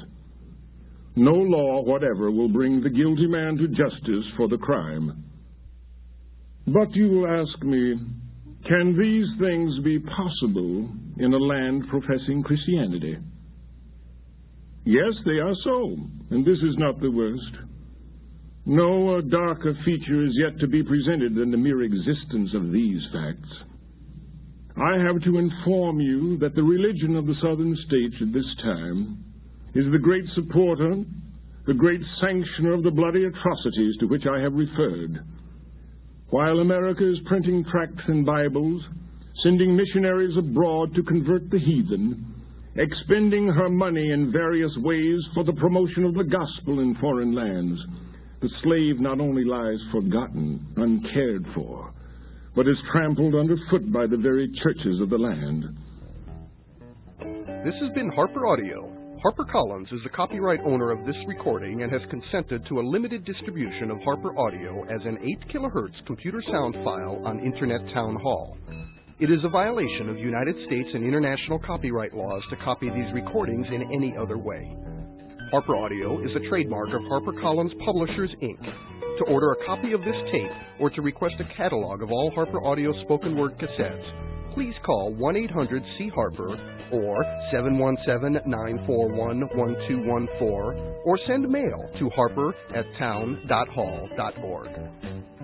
No 1.16 1.32
law 1.32 1.82
whatever 1.82 2.30
will 2.30 2.48
bring 2.48 2.80
the 2.80 2.90
guilty 2.90 3.26
man 3.26 3.56
to 3.56 3.68
justice 3.68 4.24
for 4.36 4.48
the 4.48 4.58
crime. 4.58 5.24
But 6.66 6.94
you 6.94 7.08
will 7.08 7.26
ask 7.26 7.62
me, 7.62 7.94
can 8.66 8.96
these 8.98 9.28
things 9.40 9.78
be 9.80 9.98
possible 9.98 10.88
in 11.18 11.32
a 11.32 11.38
land 11.38 11.88
professing 11.88 12.42
Christianity? 12.42 13.18
Yes, 14.84 15.14
they 15.24 15.38
are 15.38 15.54
so, 15.64 15.96
and 16.30 16.44
this 16.44 16.58
is 16.58 16.76
not 16.78 17.00
the 17.00 17.10
worst. 17.10 17.56
No 18.66 19.20
darker 19.20 19.74
feature 19.84 20.24
is 20.24 20.38
yet 20.38 20.58
to 20.60 20.68
be 20.68 20.82
presented 20.82 21.34
than 21.34 21.50
the 21.50 21.56
mere 21.56 21.82
existence 21.82 22.54
of 22.54 22.70
these 22.70 23.04
facts. 23.12 23.52
I 24.76 24.98
have 24.98 25.22
to 25.22 25.38
inform 25.38 26.00
you 26.00 26.38
that 26.38 26.54
the 26.54 26.62
religion 26.62 27.16
of 27.16 27.26
the 27.26 27.34
southern 27.42 27.74
states 27.86 28.14
at 28.20 28.32
this 28.32 28.54
time 28.62 29.24
is 29.74 29.90
the 29.90 29.98
great 29.98 30.24
supporter, 30.34 31.04
the 31.66 31.74
great 31.74 32.00
sanctioner 32.20 32.74
of 32.74 32.82
the 32.82 32.90
bloody 32.90 33.24
atrocities 33.24 33.96
to 33.98 34.06
which 34.06 34.26
I 34.26 34.40
have 34.40 34.54
referred. 34.54 35.24
While 36.30 36.60
America 36.60 37.08
is 37.08 37.18
printing 37.26 37.64
tracts 37.64 38.02
and 38.06 38.24
Bibles, 38.24 38.82
sending 39.42 39.76
missionaries 39.76 40.36
abroad 40.36 40.94
to 40.94 41.02
convert 41.02 41.50
the 41.50 41.58
heathen, 41.58 42.34
expending 42.76 43.48
her 43.48 43.68
money 43.68 44.10
in 44.10 44.32
various 44.32 44.76
ways 44.78 45.20
for 45.34 45.44
the 45.44 45.52
promotion 45.52 46.04
of 46.04 46.14
the 46.14 46.24
gospel 46.24 46.80
in 46.80 46.94
foreign 46.96 47.32
lands, 47.32 47.80
the 48.40 48.50
slave 48.62 49.00
not 49.00 49.20
only 49.20 49.44
lies 49.44 49.80
forgotten, 49.92 50.66
uncared 50.76 51.46
for, 51.54 51.92
but 52.54 52.68
is 52.68 52.78
trampled 52.90 53.34
underfoot 53.34 53.92
by 53.92 54.06
the 54.06 54.16
very 54.16 54.50
churches 54.62 55.00
of 55.00 55.10
the 55.10 55.18
land. 55.18 55.64
This 57.64 57.74
has 57.80 57.90
been 57.94 58.10
Harper 58.14 58.46
Audio. 58.46 58.99
HarperCollins 59.24 59.92
is 59.92 60.02
the 60.02 60.08
copyright 60.08 60.60
owner 60.64 60.90
of 60.90 61.04
this 61.04 61.16
recording 61.26 61.82
and 61.82 61.92
has 61.92 62.00
consented 62.08 62.64
to 62.66 62.80
a 62.80 62.88
limited 62.88 63.22
distribution 63.26 63.90
of 63.90 64.00
Harper 64.00 64.38
Audio 64.38 64.82
as 64.84 65.04
an 65.04 65.18
8 65.22 65.52
kHz 65.52 66.06
computer 66.06 66.42
sound 66.50 66.74
file 66.82 67.20
on 67.26 67.38
Internet 67.38 67.82
Town 67.92 68.16
Hall. 68.16 68.56
It 69.18 69.30
is 69.30 69.44
a 69.44 69.50
violation 69.50 70.08
of 70.08 70.18
United 70.18 70.56
States 70.64 70.88
and 70.94 71.04
international 71.04 71.58
copyright 71.58 72.14
laws 72.14 72.42
to 72.48 72.56
copy 72.64 72.88
these 72.88 73.12
recordings 73.12 73.66
in 73.66 73.82
any 73.92 74.16
other 74.16 74.38
way. 74.38 74.74
Harper 75.50 75.76
Audio 75.76 76.24
is 76.24 76.34
a 76.34 76.48
trademark 76.48 76.88
of 76.88 77.02
HarperCollins 77.02 77.78
Publishers, 77.84 78.30
Inc. 78.42 78.64
To 79.18 79.24
order 79.24 79.52
a 79.52 79.66
copy 79.66 79.92
of 79.92 80.00
this 80.00 80.16
tape 80.32 80.50
or 80.78 80.88
to 80.88 81.02
request 81.02 81.34
a 81.40 81.54
catalog 81.56 82.00
of 82.02 82.10
all 82.10 82.30
Harper 82.30 82.64
Audio 82.64 82.98
spoken 83.02 83.36
word 83.36 83.58
cassettes, 83.58 84.29
please 84.54 84.74
call 84.84 85.12
1 85.12 85.36
800 85.36 85.84
C 85.96 86.08
Harper 86.08 86.58
or 86.92 87.24
717 87.50 88.50
941 88.50 89.40
1214 89.40 90.94
or 91.04 91.18
send 91.26 91.48
mail 91.48 91.90
to 91.98 92.10
harper 92.10 92.54
at 92.74 92.84
town.hall.org. 92.98 94.68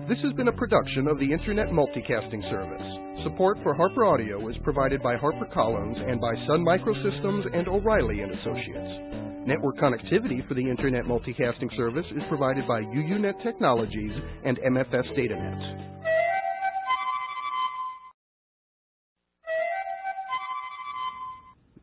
This 0.07 0.19
has 0.19 0.31
been 0.33 0.47
a 0.47 0.53
production 0.53 1.07
of 1.07 1.19
the 1.19 1.31
Internet 1.31 1.67
Multicasting 1.67 2.49
Service. 2.49 3.23
Support 3.23 3.57
for 3.61 3.73
Harper 3.73 4.05
Audio 4.05 4.47
is 4.47 4.55
provided 4.63 5.03
by 5.03 5.17
HarperCollins 5.17 6.09
and 6.09 6.21
by 6.21 6.33
Sun 6.47 6.63
Microsystems 6.63 7.45
and 7.53 7.67
O'Reilly 7.67 8.21
and 8.21 8.31
Associates. 8.31 9.17
Network 9.45 9.77
connectivity 9.77 10.47
for 10.47 10.53
the 10.53 10.69
Internet 10.69 11.05
Multicasting 11.05 11.75
Service 11.75 12.05
is 12.11 12.23
provided 12.29 12.67
by 12.67 12.81
UUNet 12.81 13.41
Technologies 13.43 14.11
and 14.45 14.57
MFS 14.59 15.13
DataNet. 15.17 15.96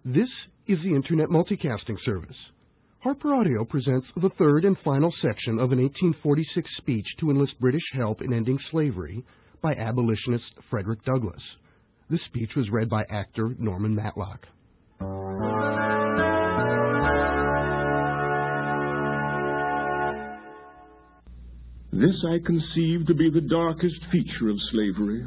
This 0.06 0.28
is 0.66 0.78
the 0.82 0.94
Internet 0.94 1.30
Multicasting 1.30 1.96
Service. 2.04 2.36
Harper 2.98 3.34
Audio 3.36 3.64
presents 3.64 4.06
the 4.20 4.28
third 4.36 4.66
and 4.66 4.76
final 4.84 5.10
section 5.22 5.58
of 5.58 5.72
an 5.72 5.80
1846 5.80 6.70
speech 6.76 7.06
to 7.20 7.30
enlist 7.30 7.58
British 7.58 7.90
help 7.94 8.20
in 8.20 8.34
ending 8.34 8.58
slavery 8.70 9.24
by 9.62 9.72
abolitionist 9.72 10.44
Frederick 10.68 11.02
Douglass. 11.06 11.40
This 12.10 12.20
speech 12.26 12.50
was 12.54 12.68
read 12.68 12.90
by 12.90 13.04
actor 13.08 13.54
Norman 13.58 13.94
Matlock. 13.94 14.46
This 21.92 22.22
I 22.28 22.40
conceive 22.44 23.06
to 23.06 23.14
be 23.14 23.30
the 23.30 23.40
darkest 23.40 24.04
feature 24.12 24.50
of 24.50 24.60
slavery, 24.70 25.26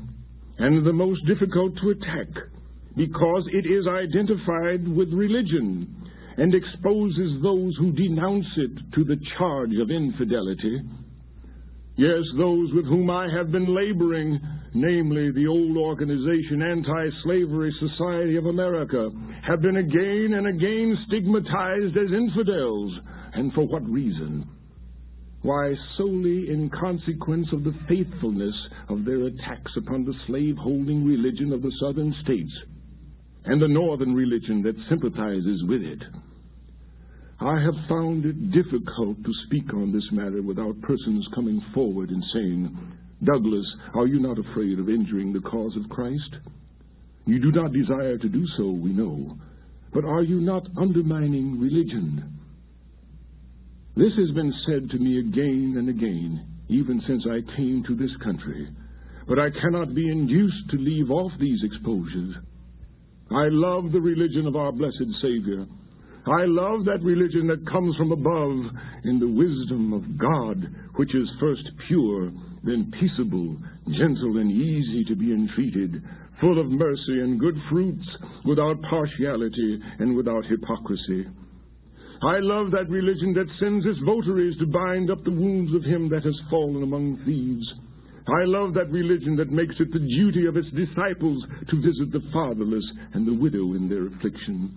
and 0.60 0.86
the 0.86 0.94
most 0.94 1.26
difficult 1.26 1.76
to 1.78 1.90
attack 1.90 2.28
because 2.98 3.48
it 3.54 3.68
is 3.68 3.88
identified 3.88 4.88
with 4.88 5.14
religion 5.14 6.10
and 6.38 6.54
exposes 6.56 7.42
those 7.44 7.76
who 7.78 7.92
denounce 7.92 8.48
it 8.58 8.72
to 8.94 9.04
the 9.04 9.18
charge 9.38 9.76
of 9.76 9.92
infidelity. 9.92 10.82
Yes, 11.96 12.24
those 12.38 12.74
with 12.74 12.86
whom 12.86 13.12
I 13.12 13.30
have 13.32 13.52
been 13.52 13.74
laboring, 13.74 14.40
namely 14.74 15.32
the 15.32 15.46
old 15.46 15.78
organization 15.78 16.64
Anti 16.64 17.10
Slavery 17.24 17.72
Society 17.80 18.36
of 18.36 18.48
America, 18.48 19.12
have 19.44 19.62
been 19.62 19.78
again 19.78 20.34
and 20.34 20.48
again 20.48 20.98
stigmatized 21.08 21.96
as 21.98 22.12
infidels. 22.12 22.98
And 23.34 23.54
for 23.54 23.68
what 23.68 23.88
reason? 23.88 24.50
Why, 25.44 25.76
solely 25.98 26.50
in 26.50 26.72
consequence 26.72 27.48
of 27.54 27.64
the 27.64 27.76
faithfulness 27.88 28.56
of 28.90 29.06
their 29.06 29.26
attacks 29.26 29.72
upon 29.78 30.04
the 30.04 30.16
slave-holding 30.26 31.06
religion 31.06 31.54
of 31.54 31.62
the 31.62 31.72
southern 31.80 32.16
states 32.24 32.54
and 33.48 33.62
the 33.62 33.68
northern 33.68 34.14
religion 34.14 34.62
that 34.64 34.76
sympathizes 34.90 35.64
with 35.64 35.82
it. 35.82 36.04
I 37.40 37.62
have 37.62 37.76
found 37.88 38.26
it 38.26 38.52
difficult 38.52 39.24
to 39.24 39.32
speak 39.46 39.74
on 39.74 39.94
this 39.94 40.08
matter 40.12 40.42
without 40.42 40.82
persons 40.82 41.28
coming 41.34 41.64
forward 41.74 42.10
and 42.10 42.24
saying, 42.34 42.78
Douglass, 43.24 43.66
are 43.96 44.06
you 44.06 44.20
not 44.20 44.38
afraid 44.38 44.80
of 44.80 44.90
injuring 44.90 45.32
the 45.32 45.40
cause 45.40 45.76
of 45.78 45.90
Christ? 45.90 46.36
You 47.26 47.40
do 47.40 47.52
not 47.52 47.72
desire 47.72 48.18
to 48.18 48.30
do 48.30 48.46
so, 48.58 48.70
we 48.70 48.92
know, 48.92 49.38
but 49.94 50.04
are 50.04 50.24
you 50.24 50.42
not 50.42 50.68
undermining 50.78 51.60
religion? 51.60 52.40
This 53.96 54.14
has 54.16 54.32
been 54.32 54.54
said 54.66 54.90
to 54.90 54.98
me 54.98 55.20
again 55.20 55.76
and 55.78 55.90
again, 55.90 56.46
even 56.68 57.02
since 57.08 57.26
I 57.26 57.56
came 57.56 57.84
to 57.88 57.96
this 57.96 58.16
country, 58.24 58.68
but 59.28 59.40
I 59.40 59.50
cannot 59.50 59.96
be 59.96 60.10
induced 60.10 60.70
to 60.72 60.78
leave 60.78 61.12
off 61.12 61.32
these 61.40 61.64
exposures. 61.64 62.36
I 63.32 63.48
love 63.50 63.92
the 63.92 64.02
religion 64.02 64.48
of 64.48 64.56
our 64.56 64.72
blessed 64.72 65.22
Savior. 65.22 65.66
I 66.26 66.46
love 66.46 66.86
that 66.86 67.04
religion 67.04 67.48
that 67.48 67.70
comes 67.70 67.96
from 67.96 68.12
above 68.12 68.72
in 69.06 69.20
the 69.20 69.28
wisdom 69.28 69.94
of 69.94 70.18
God, 70.18 70.62
which 70.96 71.16
is 71.16 71.30
first 71.40 71.70
pure 71.88 72.32
then 72.68 72.92
peaceable, 73.00 73.58
gentle, 73.92 74.38
and 74.38 74.52
easy 74.52 75.04
to 75.06 75.16
be 75.16 75.32
entreated, 75.32 76.04
full 76.42 76.60
of 76.60 76.68
mercy 76.68 77.22
and 77.22 77.40
good 77.40 77.56
fruits, 77.70 78.08
without 78.46 78.82
partiality 78.84 79.80
and 80.00 80.16
without 80.16 80.46
hypocrisy. 80.46 81.26
I 82.22 82.40
love 82.40 82.72
that 82.72 82.90
religion 82.90 83.34
that 83.34 83.48
sends 83.60 83.86
its 83.86 84.00
votaries 84.00 84.58
to 84.58 84.68
bind 84.68 85.12
up 85.12 85.24
the 85.24 85.32
wounds 85.32 85.74
of 85.74 85.84
him 85.84 86.10
that 86.10 86.24
has 86.24 86.40
fallen 86.50 86.84
among 86.84 87.24
thieves. 87.26 87.74
I 88.28 88.44
love 88.44 88.74
that 88.74 88.92
religion 88.92 89.38
that 89.38 89.52
makes 89.52 89.76
it 89.80 89.92
the 89.94 90.00
duty 90.00 90.48
of 90.48 90.58
its 90.58 90.70
disciples 90.72 91.44
to 91.70 91.82
visit 91.82 92.12
the 92.12 92.24
fatherless 92.34 92.86
and 93.13 93.26
the 93.26 93.34
widow 93.34 93.74
in 93.74 93.88
their 93.88 94.08
affliction. 94.08 94.76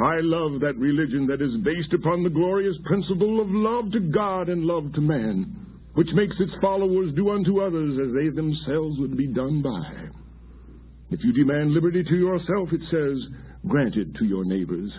I 0.00 0.20
love 0.20 0.60
that 0.60 0.78
religion 0.78 1.26
that 1.26 1.42
is 1.42 1.56
based 1.62 1.92
upon 1.92 2.22
the 2.22 2.30
glorious 2.30 2.76
principle 2.84 3.40
of 3.40 3.48
love 3.50 3.92
to 3.92 4.00
God 4.00 4.48
and 4.48 4.64
love 4.64 4.92
to 4.94 5.00
man, 5.00 5.66
which 5.94 6.08
makes 6.12 6.36
its 6.38 6.52
followers 6.60 7.12
do 7.14 7.30
unto 7.30 7.60
others 7.60 7.98
as 7.98 8.14
they 8.14 8.28
themselves 8.34 8.98
would 8.98 9.16
be 9.16 9.26
done 9.26 9.62
by. 9.62 10.08
If 11.10 11.24
you 11.24 11.32
demand 11.32 11.72
liberty 11.72 12.04
to 12.04 12.16
yourself, 12.16 12.68
it 12.72 12.82
says, 12.90 13.18
grant 13.66 13.96
it 13.96 14.14
to 14.14 14.24
your 14.24 14.44
neighbors. 14.44 14.92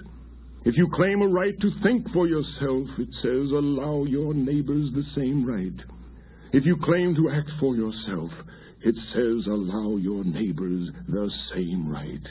If 0.66 0.78
you 0.78 0.88
claim 0.94 1.22
a 1.22 1.28
right 1.28 1.60
to 1.60 1.72
think 1.82 2.12
for 2.12 2.28
yourself, 2.28 2.88
it 3.00 3.10
says, 3.24 3.52
allow 3.52 4.04
your 4.04 4.34
neighbors 4.34 4.90
the 4.94 5.06
same 5.16 5.46
right. 5.46 5.74
If 6.54 6.66
you 6.66 6.76
claim 6.84 7.16
to 7.16 7.30
act 7.30 7.50
for 7.60 7.76
yourself, 7.76 8.30
it 8.84 8.96
says, 9.14 9.48
allow 9.48 9.96
your 9.98 10.24
neighbors 10.24 10.90
the 11.08 11.32
same 11.54 11.88
right. 11.88 12.28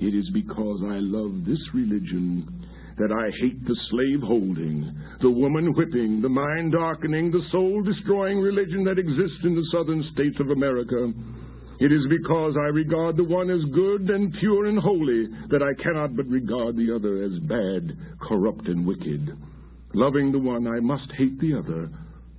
It 0.00 0.14
is 0.14 0.28
because 0.30 0.80
I 0.84 0.98
love 0.98 1.46
this 1.46 1.60
religion 1.72 2.66
that 2.98 3.10
I 3.10 3.30
hate 3.40 3.64
the 3.64 3.76
slave 3.90 4.20
holding, 4.20 4.92
the 5.22 5.30
woman 5.30 5.72
whipping, 5.72 6.20
the 6.20 6.28
mind 6.28 6.72
darkening, 6.72 7.30
the 7.30 7.46
soul 7.50 7.82
destroying 7.82 8.38
religion 8.40 8.84
that 8.84 8.98
exists 8.98 9.38
in 9.44 9.54
the 9.54 9.66
southern 9.72 10.02
states 10.12 10.38
of 10.40 10.50
America. 10.50 11.12
It 11.80 11.92
is 11.92 12.04
because 12.10 12.54
I 12.56 12.68
regard 12.68 13.16
the 13.16 13.24
one 13.24 13.50
as 13.50 13.64
good 13.72 14.10
and 14.10 14.34
pure 14.34 14.66
and 14.66 14.78
holy 14.78 15.26
that 15.48 15.62
I 15.62 15.80
cannot 15.82 16.16
but 16.16 16.26
regard 16.26 16.76
the 16.76 16.94
other 16.94 17.22
as 17.22 17.38
bad, 17.48 17.96
corrupt, 18.20 18.66
and 18.66 18.84
wicked. 18.84 19.30
Loving 19.94 20.32
the 20.32 20.38
one, 20.38 20.66
I 20.66 20.80
must 20.80 21.10
hate 21.12 21.40
the 21.40 21.54
other. 21.54 21.88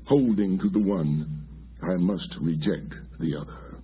Holding 0.09 0.57
to 0.57 0.69
the 0.69 0.79
one, 0.79 1.45
I 1.83 1.95
must 1.97 2.35
reject 2.41 2.95
the 3.19 3.35
other. 3.39 3.77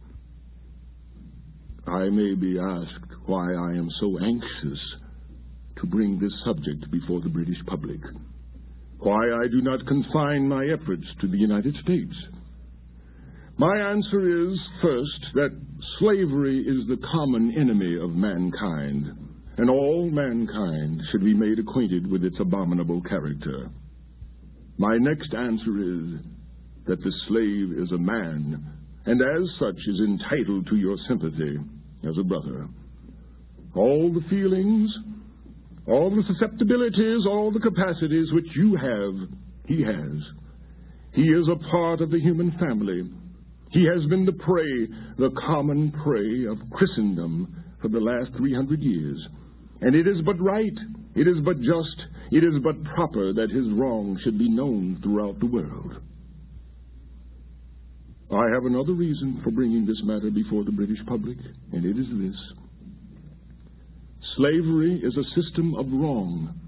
I 1.85 2.09
may 2.09 2.33
be 2.33 2.57
asked 2.57 3.11
why 3.27 3.53
I 3.53 3.73
am 3.73 3.88
so 3.99 4.17
anxious 4.17 4.79
to 5.77 5.85
bring 5.85 6.17
this 6.17 6.33
subject 6.43 6.89
before 6.89 7.21
the 7.21 7.29
British 7.29 7.63
public, 7.67 7.99
why 8.97 9.19
I 9.19 9.47
do 9.51 9.61
not 9.61 9.85
confine 9.85 10.49
my 10.49 10.65
efforts 10.65 11.05
to 11.21 11.27
the 11.27 11.38
United 11.38 11.75
States. 11.83 12.15
My 13.59 13.77
answer 13.77 14.49
is, 14.49 14.59
first, 14.81 15.27
that 15.35 15.55
slavery 15.99 16.57
is 16.57 16.88
the 16.88 17.05
common 17.11 17.53
enemy 17.55 17.99
of 18.01 18.15
mankind, 18.15 19.15
and 19.57 19.69
all 19.69 20.09
mankind 20.09 21.03
should 21.11 21.23
be 21.23 21.35
made 21.35 21.59
acquainted 21.59 22.09
with 22.09 22.23
its 22.23 22.39
abominable 22.39 23.03
character. 23.03 23.69
My 24.77 24.97
next 24.97 25.33
answer 25.33 25.77
is 25.79 26.19
that 26.85 27.01
the 27.01 27.13
slave 27.27 27.83
is 27.83 27.91
a 27.91 27.97
man, 27.97 28.63
and 29.05 29.21
as 29.21 29.49
such 29.59 29.77
is 29.88 29.99
entitled 29.99 30.67
to 30.67 30.75
your 30.75 30.97
sympathy 31.07 31.57
as 32.07 32.17
a 32.17 32.23
brother. 32.23 32.67
All 33.75 34.11
the 34.13 34.27
feelings, 34.29 34.95
all 35.88 36.09
the 36.09 36.23
susceptibilities, 36.27 37.25
all 37.25 37.51
the 37.51 37.59
capacities 37.59 38.31
which 38.31 38.47
you 38.55 38.75
have, 38.75 39.29
he 39.65 39.81
has. 39.83 40.21
He 41.13 41.23
is 41.23 41.47
a 41.47 41.69
part 41.69 42.01
of 42.01 42.11
the 42.11 42.19
human 42.19 42.51
family 42.59 43.03
he 43.75 43.83
has 43.93 44.05
been 44.05 44.25
the 44.25 44.31
prey, 44.31 44.88
the 45.17 45.31
common 45.31 45.91
prey 45.91 46.45
of 46.45 46.57
Christendom 46.71 47.61
for 47.81 47.89
the 47.89 47.99
last 47.99 48.31
300 48.38 48.81
years. 48.81 49.27
And 49.85 49.93
it 49.93 50.07
is 50.07 50.19
but 50.25 50.41
right, 50.41 50.73
it 51.13 51.27
is 51.27 51.37
but 51.45 51.61
just, 51.61 52.05
it 52.31 52.43
is 52.43 52.55
but 52.63 52.83
proper 52.95 53.31
that 53.33 53.51
his 53.51 53.69
wrong 53.69 54.19
should 54.23 54.35
be 54.35 54.49
known 54.49 54.99
throughout 55.03 55.39
the 55.39 55.45
world. 55.45 55.97
I 58.31 58.49
have 58.51 58.65
another 58.65 58.93
reason 58.93 59.41
for 59.43 59.51
bringing 59.51 59.85
this 59.85 60.01
matter 60.03 60.31
before 60.31 60.63
the 60.63 60.71
British 60.71 60.97
public, 61.05 61.37
and 61.71 61.85
it 61.85 61.99
is 61.99 62.07
this. 62.09 62.41
Slavery 64.35 65.01
is 65.03 65.15
a 65.17 65.39
system 65.39 65.75
of 65.75 65.85
wrong, 65.91 66.59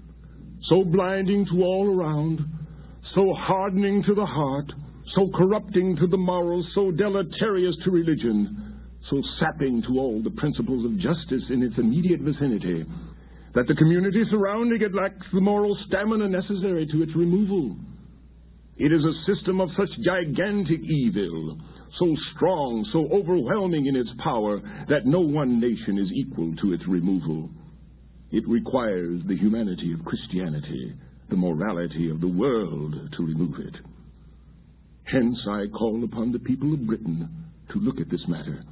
so 0.62 0.84
blinding 0.84 1.44
to 1.46 1.64
all 1.64 1.92
around, 1.92 2.38
so 3.16 3.34
hardening 3.34 4.00
to 4.04 4.14
the 4.14 4.26
heart, 4.26 4.72
so 5.16 5.28
corrupting 5.34 5.96
to 5.96 6.06
the 6.06 6.16
morals, 6.16 6.68
so 6.72 6.92
deleterious 6.92 7.74
to 7.82 7.90
religion, 7.90 8.78
so 9.10 9.20
sapping 9.40 9.82
to 9.82 9.98
all 9.98 10.22
the 10.22 10.30
principles 10.30 10.84
of 10.84 10.96
justice 10.98 11.42
in 11.50 11.64
its 11.64 11.78
immediate 11.78 12.20
vicinity, 12.20 12.84
that 13.58 13.66
the 13.66 13.74
community 13.74 14.22
surrounding 14.30 14.80
it 14.80 14.94
lacks 14.94 15.26
the 15.32 15.40
moral 15.40 15.76
stamina 15.88 16.28
necessary 16.28 16.86
to 16.86 17.02
its 17.02 17.10
removal. 17.16 17.74
It 18.76 18.92
is 18.92 19.04
a 19.04 19.34
system 19.34 19.60
of 19.60 19.70
such 19.76 19.88
gigantic 20.00 20.78
evil, 20.84 21.58
so 21.98 22.14
strong, 22.36 22.88
so 22.92 23.08
overwhelming 23.12 23.86
in 23.86 23.96
its 23.96 24.10
power, 24.22 24.60
that 24.88 25.06
no 25.06 25.18
one 25.18 25.58
nation 25.58 25.98
is 25.98 26.08
equal 26.12 26.54
to 26.62 26.72
its 26.72 26.86
removal. 26.86 27.50
It 28.30 28.46
requires 28.46 29.22
the 29.26 29.36
humanity 29.36 29.92
of 29.92 30.04
Christianity, 30.04 30.94
the 31.28 31.36
morality 31.36 32.10
of 32.10 32.20
the 32.20 32.28
world 32.28 32.94
to 33.16 33.26
remove 33.26 33.58
it. 33.58 33.74
Hence, 35.02 35.36
I 35.50 35.66
call 35.76 36.04
upon 36.04 36.30
the 36.30 36.38
people 36.38 36.72
of 36.74 36.86
Britain 36.86 37.28
to 37.72 37.80
look 37.80 38.00
at 38.00 38.08
this 38.08 38.22
matter 38.28 38.62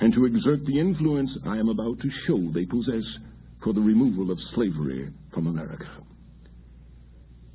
and 0.00 0.12
to 0.12 0.24
exert 0.24 0.66
the 0.66 0.80
influence 0.80 1.30
I 1.46 1.58
am 1.58 1.68
about 1.68 2.00
to 2.00 2.10
show 2.26 2.50
they 2.52 2.64
possess 2.64 3.04
for 3.62 3.72
the 3.72 3.80
removal 3.80 4.30
of 4.30 4.38
slavery 4.54 5.10
from 5.32 5.46
America. 5.46 5.88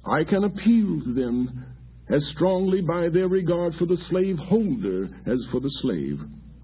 I 0.06 0.24
can 0.24 0.46
appeal 0.46 1.02
to 1.02 1.14
them 1.14 1.66
as 2.10 2.24
strongly 2.34 2.82
by 2.82 3.10
their 3.10 3.28
regard 3.28 3.76
for 3.76 3.86
the 3.86 3.98
slaveholder 4.10 5.10
as 5.26 5.40
for 5.52 5.60
the 5.60 5.72
slave 5.82 6.20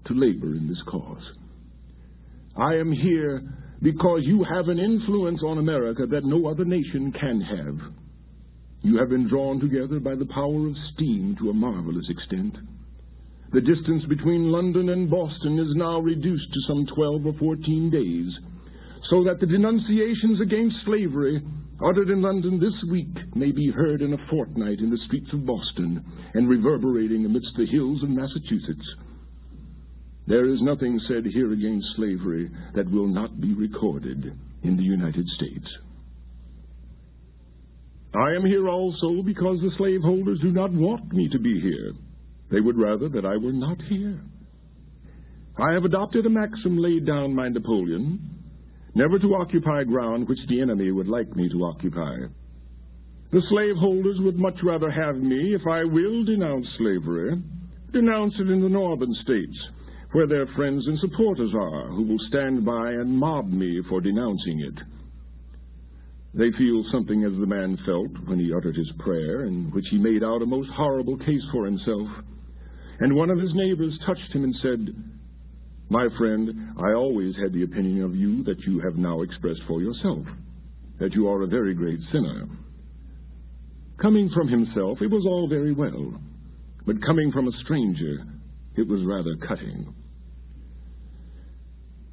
to 0.06 0.14
labor 0.14 0.54
in 0.54 0.68
this 0.68 0.80
cause. 0.86 1.22
I 2.56 2.74
am 2.76 2.92
here 2.92 3.42
because 3.82 4.22
you 4.24 4.44
have 4.44 4.68
an 4.68 4.78
influence 4.78 5.42
on 5.42 5.58
America 5.58 6.06
that 6.06 6.24
no 6.24 6.46
other 6.46 6.64
nation 6.64 7.12
can 7.12 7.40
have. 7.40 7.78
You 8.82 8.98
have 8.98 9.10
been 9.10 9.28
drawn 9.28 9.60
together 9.60 10.00
by 10.00 10.14
the 10.14 10.26
power 10.26 10.68
of 10.68 10.76
steam 10.94 11.36
to 11.40 11.50
a 11.50 11.54
marvelous 11.54 12.08
extent. 12.08 12.56
The 13.52 13.60
distance 13.60 14.04
between 14.06 14.50
London 14.50 14.88
and 14.88 15.10
Boston 15.10 15.58
is 15.58 15.74
now 15.74 16.00
reduced 16.00 16.52
to 16.52 16.60
some 16.66 16.86
12 16.86 17.26
or 17.26 17.32
14 17.34 17.90
days, 17.90 18.38
so 19.10 19.22
that 19.24 19.40
the 19.40 19.46
denunciations 19.46 20.40
against 20.40 20.76
slavery 20.84 21.42
uttered 21.84 22.08
in 22.08 22.22
London 22.22 22.58
this 22.58 22.74
week 22.90 23.14
may 23.34 23.50
be 23.50 23.70
heard 23.70 24.00
in 24.00 24.14
a 24.14 24.26
fortnight 24.30 24.78
in 24.78 24.90
the 24.90 25.02
streets 25.06 25.32
of 25.32 25.44
Boston 25.44 26.04
and 26.34 26.48
reverberating 26.48 27.24
amidst 27.26 27.54
the 27.56 27.66
hills 27.66 28.02
of 28.02 28.08
Massachusetts. 28.08 28.94
There 30.26 30.48
is 30.48 30.62
nothing 30.62 30.98
said 31.06 31.26
here 31.26 31.52
against 31.52 31.96
slavery 31.96 32.50
that 32.74 32.90
will 32.90 33.08
not 33.08 33.40
be 33.40 33.52
recorded 33.52 34.32
in 34.62 34.76
the 34.76 34.82
United 34.82 35.28
States. 35.28 35.68
I 38.14 38.34
am 38.34 38.46
here 38.46 38.68
also 38.68 39.22
because 39.22 39.60
the 39.60 39.72
slaveholders 39.76 40.38
do 40.40 40.52
not 40.52 40.72
want 40.72 41.12
me 41.12 41.28
to 41.30 41.38
be 41.38 41.60
here. 41.60 41.92
They 42.50 42.60
would 42.60 42.78
rather 42.78 43.08
that 43.08 43.26
I 43.26 43.36
were 43.36 43.52
not 43.52 43.82
here. 43.82 44.20
I 45.58 45.72
have 45.72 45.84
adopted 45.84 46.24
a 46.24 46.30
maxim 46.30 46.78
laid 46.78 47.04
down 47.04 47.34
by 47.36 47.48
Napoleon 47.48 48.43
never 48.94 49.18
to 49.18 49.34
occupy 49.34 49.84
ground 49.84 50.28
which 50.28 50.46
the 50.48 50.60
enemy 50.60 50.90
would 50.90 51.08
like 51.08 51.34
me 51.36 51.48
to 51.48 51.64
occupy. 51.64 52.16
The 53.32 53.42
slaveholders 53.48 54.20
would 54.20 54.38
much 54.38 54.62
rather 54.62 54.90
have 54.90 55.16
me, 55.16 55.54
if 55.54 55.66
I 55.66 55.84
will 55.84 56.24
denounce 56.24 56.68
slavery, 56.78 57.42
denounce 57.92 58.34
it 58.38 58.48
in 58.48 58.60
the 58.60 58.68
northern 58.68 59.12
states, 59.14 59.58
where 60.12 60.28
their 60.28 60.46
friends 60.54 60.86
and 60.86 60.98
supporters 61.00 61.52
are, 61.54 61.88
who 61.88 62.04
will 62.04 62.20
stand 62.28 62.64
by 62.64 62.92
and 62.92 63.18
mob 63.18 63.50
me 63.50 63.80
for 63.88 64.00
denouncing 64.00 64.60
it. 64.60 64.74
They 66.32 66.52
feel 66.52 66.84
something 66.90 67.24
as 67.24 67.32
the 67.32 67.46
man 67.46 67.76
felt 67.84 68.10
when 68.26 68.38
he 68.38 68.52
uttered 68.52 68.76
his 68.76 68.90
prayer, 68.98 69.44
in 69.44 69.70
which 69.72 69.86
he 69.90 69.98
made 69.98 70.22
out 70.22 70.42
a 70.42 70.46
most 70.46 70.70
horrible 70.70 71.16
case 71.16 71.44
for 71.50 71.64
himself. 71.64 72.08
And 73.00 73.14
one 73.14 73.30
of 73.30 73.38
his 73.38 73.54
neighbors 73.54 73.98
touched 74.06 74.32
him 74.32 74.44
and 74.44 74.54
said, 74.56 74.94
My 75.90 76.08
friend, 76.16 76.74
I 76.78 76.92
always 76.94 77.36
had 77.36 77.52
the 77.52 77.62
opinion 77.62 78.02
of 78.02 78.16
you 78.16 78.42
that 78.44 78.60
you 78.66 78.80
have 78.80 78.96
now 78.96 79.22
expressed 79.22 79.62
for 79.68 79.80
yourself, 79.80 80.26
that 80.98 81.14
you 81.14 81.28
are 81.28 81.42
a 81.42 81.46
very 81.46 81.74
great 81.74 82.00
sinner. 82.10 82.48
Coming 84.00 84.30
from 84.30 84.48
himself, 84.48 85.02
it 85.02 85.10
was 85.10 85.26
all 85.26 85.46
very 85.48 85.72
well, 85.72 86.14
but 86.86 87.02
coming 87.02 87.30
from 87.32 87.48
a 87.48 87.58
stranger, 87.64 88.24
it 88.76 88.88
was 88.88 89.02
rather 89.04 89.36
cutting. 89.36 89.94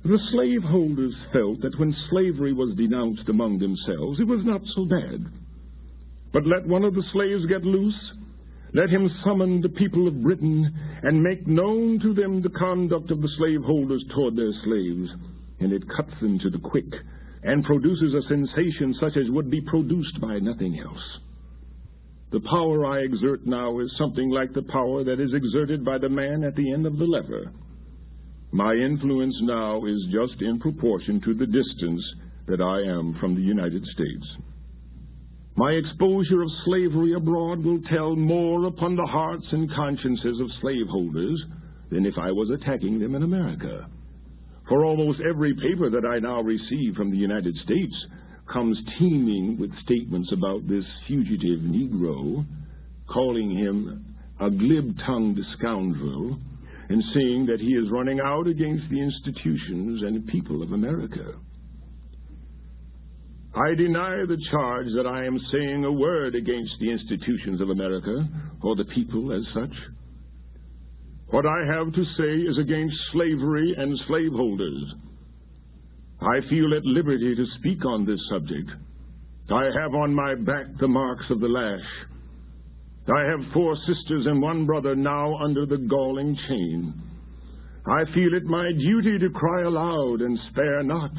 The 0.04 0.20
slaveholders 0.32 1.14
felt 1.32 1.62
that 1.62 1.80
when 1.80 1.96
slavery 2.10 2.54
was 2.54 2.76
denounced 2.76 3.30
among 3.30 3.60
themselves, 3.60 4.20
it 4.20 4.28
was 4.28 4.44
not 4.44 4.62
so 4.76 4.86
bad. 4.86 5.26
But 6.34 6.46
let 6.46 6.68
one 6.68 6.84
of 6.84 6.96
the 6.96 7.04
slaves 7.14 7.46
get 7.46 7.64
loose, 7.64 8.12
Let 8.74 8.90
him 8.90 9.10
summon 9.24 9.62
the 9.62 9.70
people 9.70 10.08
of 10.08 10.24
Britain 10.24 10.74
and 11.04 11.22
make 11.22 11.46
known 11.46 12.00
to 12.00 12.14
them 12.14 12.42
the 12.42 12.50
conduct 12.50 13.12
of 13.12 13.22
the 13.22 13.28
slaveholders 13.38 14.04
toward 14.14 14.36
their 14.38 14.54
slaves, 14.64 15.10
and 15.60 15.74
it 15.74 15.90
cuts 15.90 16.14
them 16.22 16.40
to 16.40 16.50
the 16.50 16.60
quick 16.60 16.94
and 17.44 17.66
produces 17.66 18.14
a 18.14 18.22
sensation 18.28 18.94
such 19.00 19.18
as 19.18 19.30
would 19.30 19.50
be 19.50 19.62
produced 19.62 20.22
by 20.22 20.40
nothing 20.40 20.80
else. 20.80 21.20
The 22.32 22.40
power 22.40 22.86
I 22.86 23.00
exert 23.00 23.46
now 23.46 23.80
is 23.80 23.94
something 23.98 24.30
like 24.30 24.54
the 24.54 24.62
power 24.62 25.04
that 25.04 25.20
is 25.20 25.34
exerted 25.34 25.84
by 25.84 25.98
the 25.98 26.08
man 26.08 26.46
at 26.46 26.56
the 26.56 26.72
end 26.72 26.86
of 26.86 26.98
the 26.98 27.04
lever. 27.04 27.52
My 28.54 28.74
influence 28.74 29.38
now 29.42 29.84
is 29.84 30.08
just 30.12 30.42
in 30.42 30.60
proportion 30.60 31.20
to 31.22 31.34
the 31.34 31.46
distance 31.46 32.06
that 32.48 32.62
I 32.62 32.82
am 32.84 33.18
from 33.20 33.36
the 33.36 33.42
United 33.42 33.86
States. 33.86 34.26
My 35.56 35.72
exposure 35.72 36.42
of 36.42 36.50
slavery 36.64 37.14
abroad 37.14 37.64
will 37.64 37.82
tell 37.82 38.16
more 38.16 38.66
upon 38.66 38.96
the 38.96 39.06
hearts 39.06 39.46
and 39.52 39.72
consciences 39.74 40.40
of 40.40 40.50
slaveholders 40.62 41.44
than 41.90 42.06
if 42.06 42.18
I 42.18 42.32
was 42.32 42.50
attacking 42.50 43.00
them 43.00 43.16
in 43.16 43.24
America. 43.24 43.88
For 44.70 44.86
almost 44.86 45.20
every 45.20 45.54
paper 45.54 45.90
that 45.90 46.06
I 46.06 46.20
now 46.20 46.42
receive 46.42 46.96
from 46.96 47.12
the 47.12 47.18
United 47.18 47.58
States 47.58 48.06
comes 48.52 48.80
teeming 48.98 49.58
with 49.60 49.78
statements 49.84 50.32
about 50.32 50.68
this 50.68 50.86
fugitive 51.08 51.60
Negro, 51.60 52.46
calling 53.08 53.52
him 53.52 54.16
a 54.40 54.50
glib 54.50 54.98
tongued 55.06 55.40
scoundrel, 55.58 56.40
and 56.90 57.04
saying 57.14 57.46
that 57.48 57.60
he 57.60 57.74
is 57.74 57.92
running 57.92 58.20
out 58.22 58.48
against 58.48 58.90
the 58.90 59.02
institutions 59.02 60.02
and 60.02 60.28
people 60.28 60.64
of 60.64 60.72
America. 60.72 61.36
I 63.54 63.76
deny 63.76 64.24
the 64.26 64.42
charge 64.50 64.88
that 64.96 65.06
I 65.06 65.26
am 65.26 65.38
saying 65.52 65.84
a 65.84 65.92
word 65.92 66.36
against 66.36 66.74
the 66.80 66.90
institutions 66.90 67.60
of 67.60 67.70
America 67.70 68.28
or 68.62 68.76
the 68.78 68.86
people 68.86 69.34
as 69.34 69.44
such. 69.54 69.74
What 71.32 71.46
I 71.46 71.66
have 71.74 71.94
to 71.94 72.04
say 72.18 72.34
is 72.50 72.58
against 72.58 72.96
slavery 73.12 73.74
and 73.78 74.00
slaveholders. 74.08 74.94
I 76.22 76.40
feel 76.50 76.74
at 76.76 76.86
liberty 76.86 77.36
to 77.36 77.46
speak 77.58 77.84
on 77.86 78.06
this 78.06 78.20
subject. 78.30 78.70
I 79.50 79.66
have 79.66 79.96
on 79.96 80.14
my 80.14 80.36
back 80.36 80.68
the 80.80 80.88
marks 80.88 81.26
of 81.30 81.42
the 81.42 81.48
lash. 81.48 81.80
I 83.14 83.24
have 83.32 83.52
four 83.54 83.76
sisters 83.88 84.28
and 84.28 84.42
one 84.42 84.66
brother 84.66 84.96
now 84.96 85.36
under 85.38 85.66
the 85.66 85.78
galling 85.78 86.38
chain. 86.48 86.94
I 87.86 88.06
feel 88.14 88.34
it 88.34 88.46
my 88.46 88.72
duty 88.72 89.18
to 89.20 89.30
cry 89.32 89.64
aloud 89.64 90.22
and 90.22 90.40
spare 90.52 90.84
not. 90.84 91.12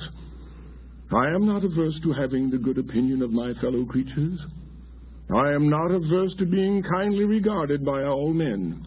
I 1.15 1.29
am 1.35 1.45
not 1.45 1.63
averse 1.63 1.99
to 2.05 2.13
having 2.13 2.49
the 2.49 2.57
good 2.57 2.79
opinion 2.79 3.21
of 3.21 3.33
my 3.33 3.53
fellow 3.61 3.85
creatures. 3.85 4.39
I 5.35 5.53
am 5.53 5.69
not 5.69 5.91
averse 5.91 6.35
to 6.39 6.47
being 6.47 6.83
kindly 6.83 7.25
regarded 7.25 7.85
by 7.85 8.05
all 8.05 8.33
men. 8.33 8.87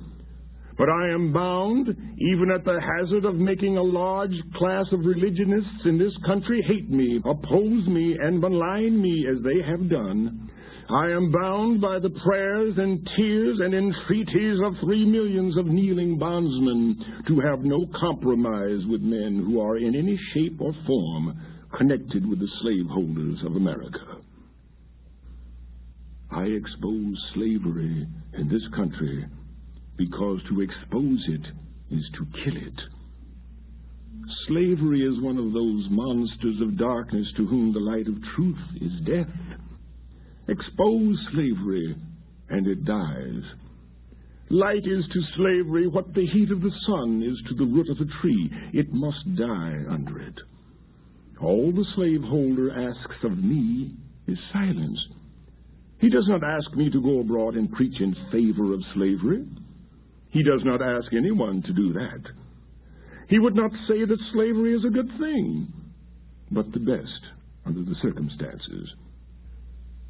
But 0.77 0.89
I 0.89 1.13
am 1.13 1.31
bound, 1.31 1.87
even 1.87 2.51
at 2.51 2.65
the 2.65 2.81
hazard 2.81 3.25
of 3.25 3.35
making 3.35 3.77
a 3.77 3.83
large 3.83 4.35
class 4.55 4.85
of 4.91 5.05
religionists 5.05 5.85
in 5.85 5.99
this 5.99 6.13
country 6.25 6.63
hate 6.63 6.89
me, 6.89 7.21
oppose 7.23 7.87
me, 7.87 8.17
and 8.19 8.39
malign 8.39 8.99
me 8.99 9.27
as 9.29 9.43
they 9.43 9.61
have 9.69 9.89
done. 9.89 10.49
I 10.89 11.11
am 11.11 11.31
bound 11.31 11.79
by 11.79 11.99
the 11.99 12.09
prayers 12.09 12.73
and 12.77 13.07
tears 13.15 13.59
and 13.59 13.73
entreaties 13.73 14.59
of 14.63 14.73
three 14.81 15.05
millions 15.05 15.57
of 15.57 15.67
kneeling 15.67 16.17
bondsmen 16.17 17.23
to 17.27 17.39
have 17.39 17.63
no 17.63 17.85
compromise 17.99 18.85
with 18.87 19.01
men 19.01 19.43
who 19.45 19.59
are 19.61 19.77
in 19.77 19.95
any 19.95 20.17
shape 20.33 20.59
or 20.59 20.73
form 20.85 21.39
connected 21.77 22.27
with 22.27 22.39
the 22.39 22.49
slaveholders 22.61 23.39
of 23.45 23.55
America. 23.55 24.17
I 26.31 26.43
expose 26.43 27.17
slavery 27.33 28.07
in 28.37 28.49
this 28.49 28.67
country 28.75 29.25
because 29.97 30.39
to 30.49 30.61
expose 30.61 31.23
it 31.27 31.45
is 31.91 32.09
to 32.13 32.25
kill 32.43 32.57
it. 32.57 32.81
Slavery 34.47 35.01
is 35.01 35.21
one 35.21 35.37
of 35.37 35.53
those 35.53 35.87
monsters 35.89 36.59
of 36.61 36.77
darkness 36.77 37.27
to 37.37 37.45
whom 37.45 37.73
the 37.73 37.79
light 37.79 38.07
of 38.07 38.15
truth 38.35 38.57
is 38.81 38.91
death. 39.05 39.33
Expose 40.47 41.17
slavery, 41.31 41.95
and 42.49 42.67
it 42.67 42.85
dies. 42.85 43.43
Light 44.49 44.85
is 44.85 45.05
to 45.11 45.21
slavery 45.35 45.87
what 45.87 46.13
the 46.13 46.25
heat 46.27 46.51
of 46.51 46.61
the 46.61 46.73
sun 46.85 47.23
is 47.23 47.41
to 47.49 47.55
the 47.55 47.71
root 47.71 47.89
of 47.89 47.97
a 47.99 48.21
tree. 48.21 48.51
It 48.73 48.93
must 48.93 49.35
die 49.35 49.83
under 49.89 50.19
it. 50.19 50.39
All 51.41 51.71
the 51.71 51.85
slaveholder 51.95 52.71
asks 52.71 53.23
of 53.23 53.37
me 53.37 53.91
is 54.27 54.39
silence. 54.53 55.05
He 55.99 56.09
does 56.09 56.27
not 56.27 56.43
ask 56.43 56.73
me 56.75 56.89
to 56.89 57.01
go 57.01 57.19
abroad 57.19 57.55
and 57.55 57.71
preach 57.71 57.99
in 57.99 58.15
favor 58.31 58.73
of 58.73 58.81
slavery. 58.93 59.45
He 60.29 60.43
does 60.43 60.61
not 60.63 60.81
ask 60.81 61.13
anyone 61.13 61.61
to 61.63 61.73
do 61.73 61.93
that. 61.93 62.21
He 63.27 63.39
would 63.39 63.55
not 63.55 63.71
say 63.87 64.05
that 64.05 64.19
slavery 64.31 64.73
is 64.73 64.85
a 64.85 64.89
good 64.89 65.09
thing, 65.19 65.71
but 66.51 66.71
the 66.71 66.79
best 66.79 67.21
under 67.65 67.81
the 67.81 67.95
circumstances. 68.01 68.93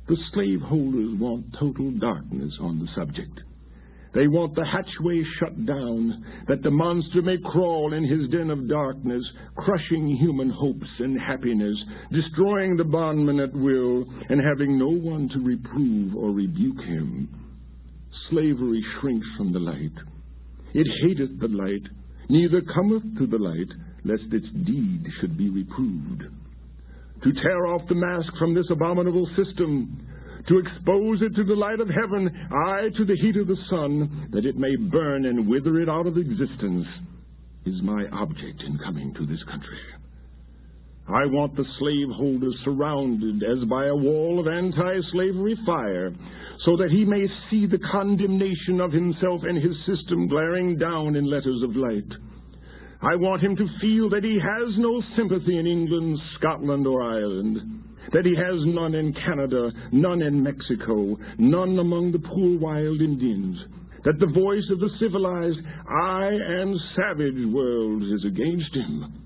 The 0.07 0.17
slaveholders 0.33 1.17
want 1.19 1.53
total 1.53 1.91
darkness 1.91 2.53
on 2.59 2.79
the 2.79 2.87
subject. 2.93 3.39
They 4.15 4.27
want 4.27 4.55
the 4.55 4.63
hatchway 4.63 5.23
shut 5.39 5.65
down, 5.65 6.25
that 6.47 6.63
the 6.63 6.71
monster 6.71 7.21
may 7.21 7.37
crawl 7.37 7.91
in 7.91 8.05
his 8.05 8.29
den 8.29 8.49
of 8.49 8.69
darkness, 8.69 9.29
crushing 9.55 10.15
human 10.15 10.49
hopes 10.49 10.87
and 10.99 11.19
happiness, 11.19 11.77
destroying 12.13 12.77
the 12.77 12.85
bondman 12.85 13.41
at 13.41 13.53
will, 13.53 14.05
and 14.29 14.39
having 14.41 14.79
no 14.79 14.87
one 14.87 15.27
to 15.29 15.39
reprove 15.41 16.15
or 16.15 16.31
rebuke 16.31 16.79
him. 16.79 17.27
Slavery 18.29 18.81
shrinks 18.99 19.27
from 19.35 19.51
the 19.51 19.59
light. 19.59 19.91
It 20.73 20.87
hateth 21.01 21.37
the 21.41 21.49
light, 21.49 21.83
neither 22.29 22.61
cometh 22.61 23.03
to 23.17 23.27
the 23.27 23.37
light, 23.37 23.71
lest 24.05 24.31
its 24.31 24.47
deed 24.65 25.05
should 25.19 25.37
be 25.37 25.49
reproved. 25.49 26.23
To 27.23 27.33
tear 27.33 27.67
off 27.67 27.81
the 27.89 27.95
mask 27.95 28.31
from 28.37 28.53
this 28.53 28.69
abominable 28.69 29.27
system, 29.35 30.07
to 30.47 30.59
expose 30.59 31.21
it 31.21 31.35
to 31.35 31.43
the 31.43 31.55
light 31.55 31.79
of 31.79 31.89
heaven, 31.89 32.29
aye, 32.51 32.89
to 32.95 33.05
the 33.05 33.15
heat 33.15 33.35
of 33.37 33.47
the 33.47 33.57
sun, 33.69 34.29
that 34.31 34.45
it 34.45 34.57
may 34.57 34.75
burn 34.75 35.25
and 35.25 35.47
wither 35.47 35.79
it 35.79 35.89
out 35.89 36.07
of 36.07 36.17
existence, 36.17 36.85
is 37.65 37.81
my 37.81 38.05
object 38.11 38.61
in 38.61 38.77
coming 38.77 39.13
to 39.15 39.25
this 39.25 39.43
country. 39.43 39.79
I 41.07 41.25
want 41.27 41.55
the 41.55 41.65
slaveholder 41.77 42.51
surrounded 42.63 43.43
as 43.43 43.63
by 43.65 43.87
a 43.87 43.95
wall 43.95 44.39
of 44.39 44.47
anti 44.47 45.01
slavery 45.11 45.55
fire, 45.65 46.11
so 46.63 46.75
that 46.77 46.89
he 46.89 47.05
may 47.05 47.27
see 47.49 47.67
the 47.67 47.77
condemnation 47.91 48.81
of 48.81 48.91
himself 48.91 49.41
and 49.43 49.61
his 49.61 49.75
system 49.85 50.27
glaring 50.27 50.77
down 50.77 51.15
in 51.15 51.29
letters 51.29 51.61
of 51.61 51.75
light. 51.75 52.11
I 53.01 53.15
want 53.15 53.43
him 53.43 53.55
to 53.55 53.67
feel 53.79 54.09
that 54.09 54.23
he 54.23 54.39
has 54.39 54.77
no 54.77 55.01
sympathy 55.15 55.57
in 55.59 55.67
England, 55.67 56.17
Scotland, 56.39 56.87
or 56.87 57.03
Ireland, 57.03 57.83
that 58.13 58.25
he 58.25 58.35
has 58.35 58.65
none 58.65 58.95
in 58.95 59.13
Canada, 59.13 59.71
none 59.91 60.21
in 60.21 60.41
Mexico, 60.43 61.17
none 61.37 61.79
among 61.79 62.11
the 62.11 62.19
poor 62.19 62.57
wild 62.59 63.01
Indians, 63.01 63.57
that 64.03 64.19
the 64.19 64.27
voice 64.27 64.69
of 64.69 64.79
the 64.79 64.89
civilized, 64.99 65.59
aye 65.89 66.31
and 66.31 66.79
savage 66.95 67.45
worlds 67.51 68.05
is 68.05 68.25
against 68.25 68.73
him 68.75 69.21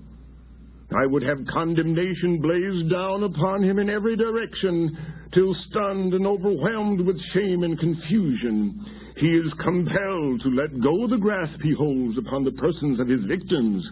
I 0.96 1.06
would 1.06 1.22
have 1.22 1.46
condemnation 1.46 2.40
blazed 2.40 2.90
down 2.90 3.22
upon 3.22 3.62
him 3.62 3.78
in 3.78 3.88
every 3.88 4.16
direction, 4.16 4.96
till 5.32 5.54
stunned 5.68 6.14
and 6.14 6.26
overwhelmed 6.26 7.00
with 7.00 7.20
shame 7.32 7.62
and 7.62 7.78
confusion, 7.78 8.84
he 9.16 9.28
is 9.28 9.52
compelled 9.62 10.40
to 10.40 10.48
let 10.48 10.80
go 10.80 11.06
the 11.06 11.18
grasp 11.18 11.60
he 11.62 11.72
holds 11.72 12.18
upon 12.18 12.42
the 12.42 12.52
persons 12.52 12.98
of 12.98 13.06
his 13.06 13.22
victims 13.24 13.86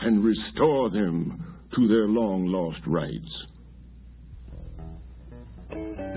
and 0.00 0.22
restore 0.22 0.90
them 0.90 1.56
to 1.74 1.88
their 1.88 2.06
long 2.06 2.46
lost 2.46 2.80
rights. 2.86 3.46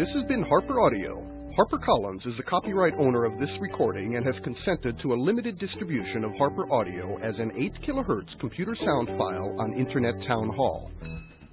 This 0.01 0.15
has 0.15 0.23
been 0.23 0.41
Harper 0.41 0.81
Audio. 0.81 1.23
HarperCollins 1.55 2.25
is 2.25 2.35
the 2.35 2.41
copyright 2.41 2.95
owner 2.97 3.23
of 3.23 3.39
this 3.39 3.51
recording 3.59 4.15
and 4.15 4.25
has 4.25 4.33
consented 4.43 4.99
to 4.99 5.13
a 5.13 5.21
limited 5.21 5.59
distribution 5.59 6.23
of 6.23 6.33
Harper 6.39 6.73
Audio 6.73 7.19
as 7.19 7.35
an 7.37 7.51
8 7.55 7.73
kHz 7.85 8.39
computer 8.39 8.75
sound 8.83 9.09
file 9.09 9.55
on 9.59 9.77
Internet 9.77 10.15
Town 10.25 10.49
Hall. 10.49 10.89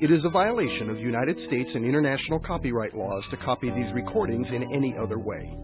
It 0.00 0.10
is 0.10 0.24
a 0.24 0.30
violation 0.30 0.88
of 0.88 0.98
United 0.98 1.36
States 1.46 1.68
and 1.74 1.84
international 1.84 2.38
copyright 2.38 2.96
laws 2.96 3.22
to 3.32 3.36
copy 3.36 3.68
these 3.68 3.92
recordings 3.92 4.46
in 4.48 4.74
any 4.74 4.96
other 4.96 5.18
way. 5.18 5.54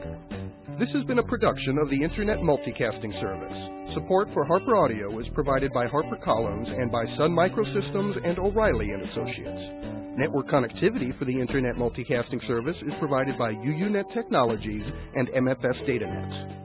This 0.80 0.90
has 0.90 1.04
been 1.04 1.20
a 1.20 1.24
production 1.24 1.78
of 1.78 1.92
the 1.92 2.02
Internet 2.02 2.40
Multicasting 2.40 3.14
Service. 3.22 3.94
Support 3.94 4.30
for 4.34 4.44
Harper 4.44 4.76
Audio 4.76 5.20
is 5.20 5.28
provided 5.36 5.72
by 5.72 5.86
HarperCollins 5.86 6.82
and 6.82 6.92
by 6.92 7.06
Sun 7.16 7.36
Microsystems 7.36 8.28
and 8.28 8.40
O'Reilly 8.40 8.90
& 8.92 8.94
Associates. 9.12 9.72
Network 10.18 10.48
connectivity 10.48 11.16
for 11.20 11.26
the 11.26 11.40
Internet 11.40 11.76
Multicasting 11.76 12.44
Service 12.48 12.78
is 12.88 12.94
provided 12.98 13.38
by 13.38 13.54
UUNet 13.54 14.12
Technologies 14.16 14.82
and 15.14 15.30
MFS 15.30 15.86
DataNet. 15.88 16.65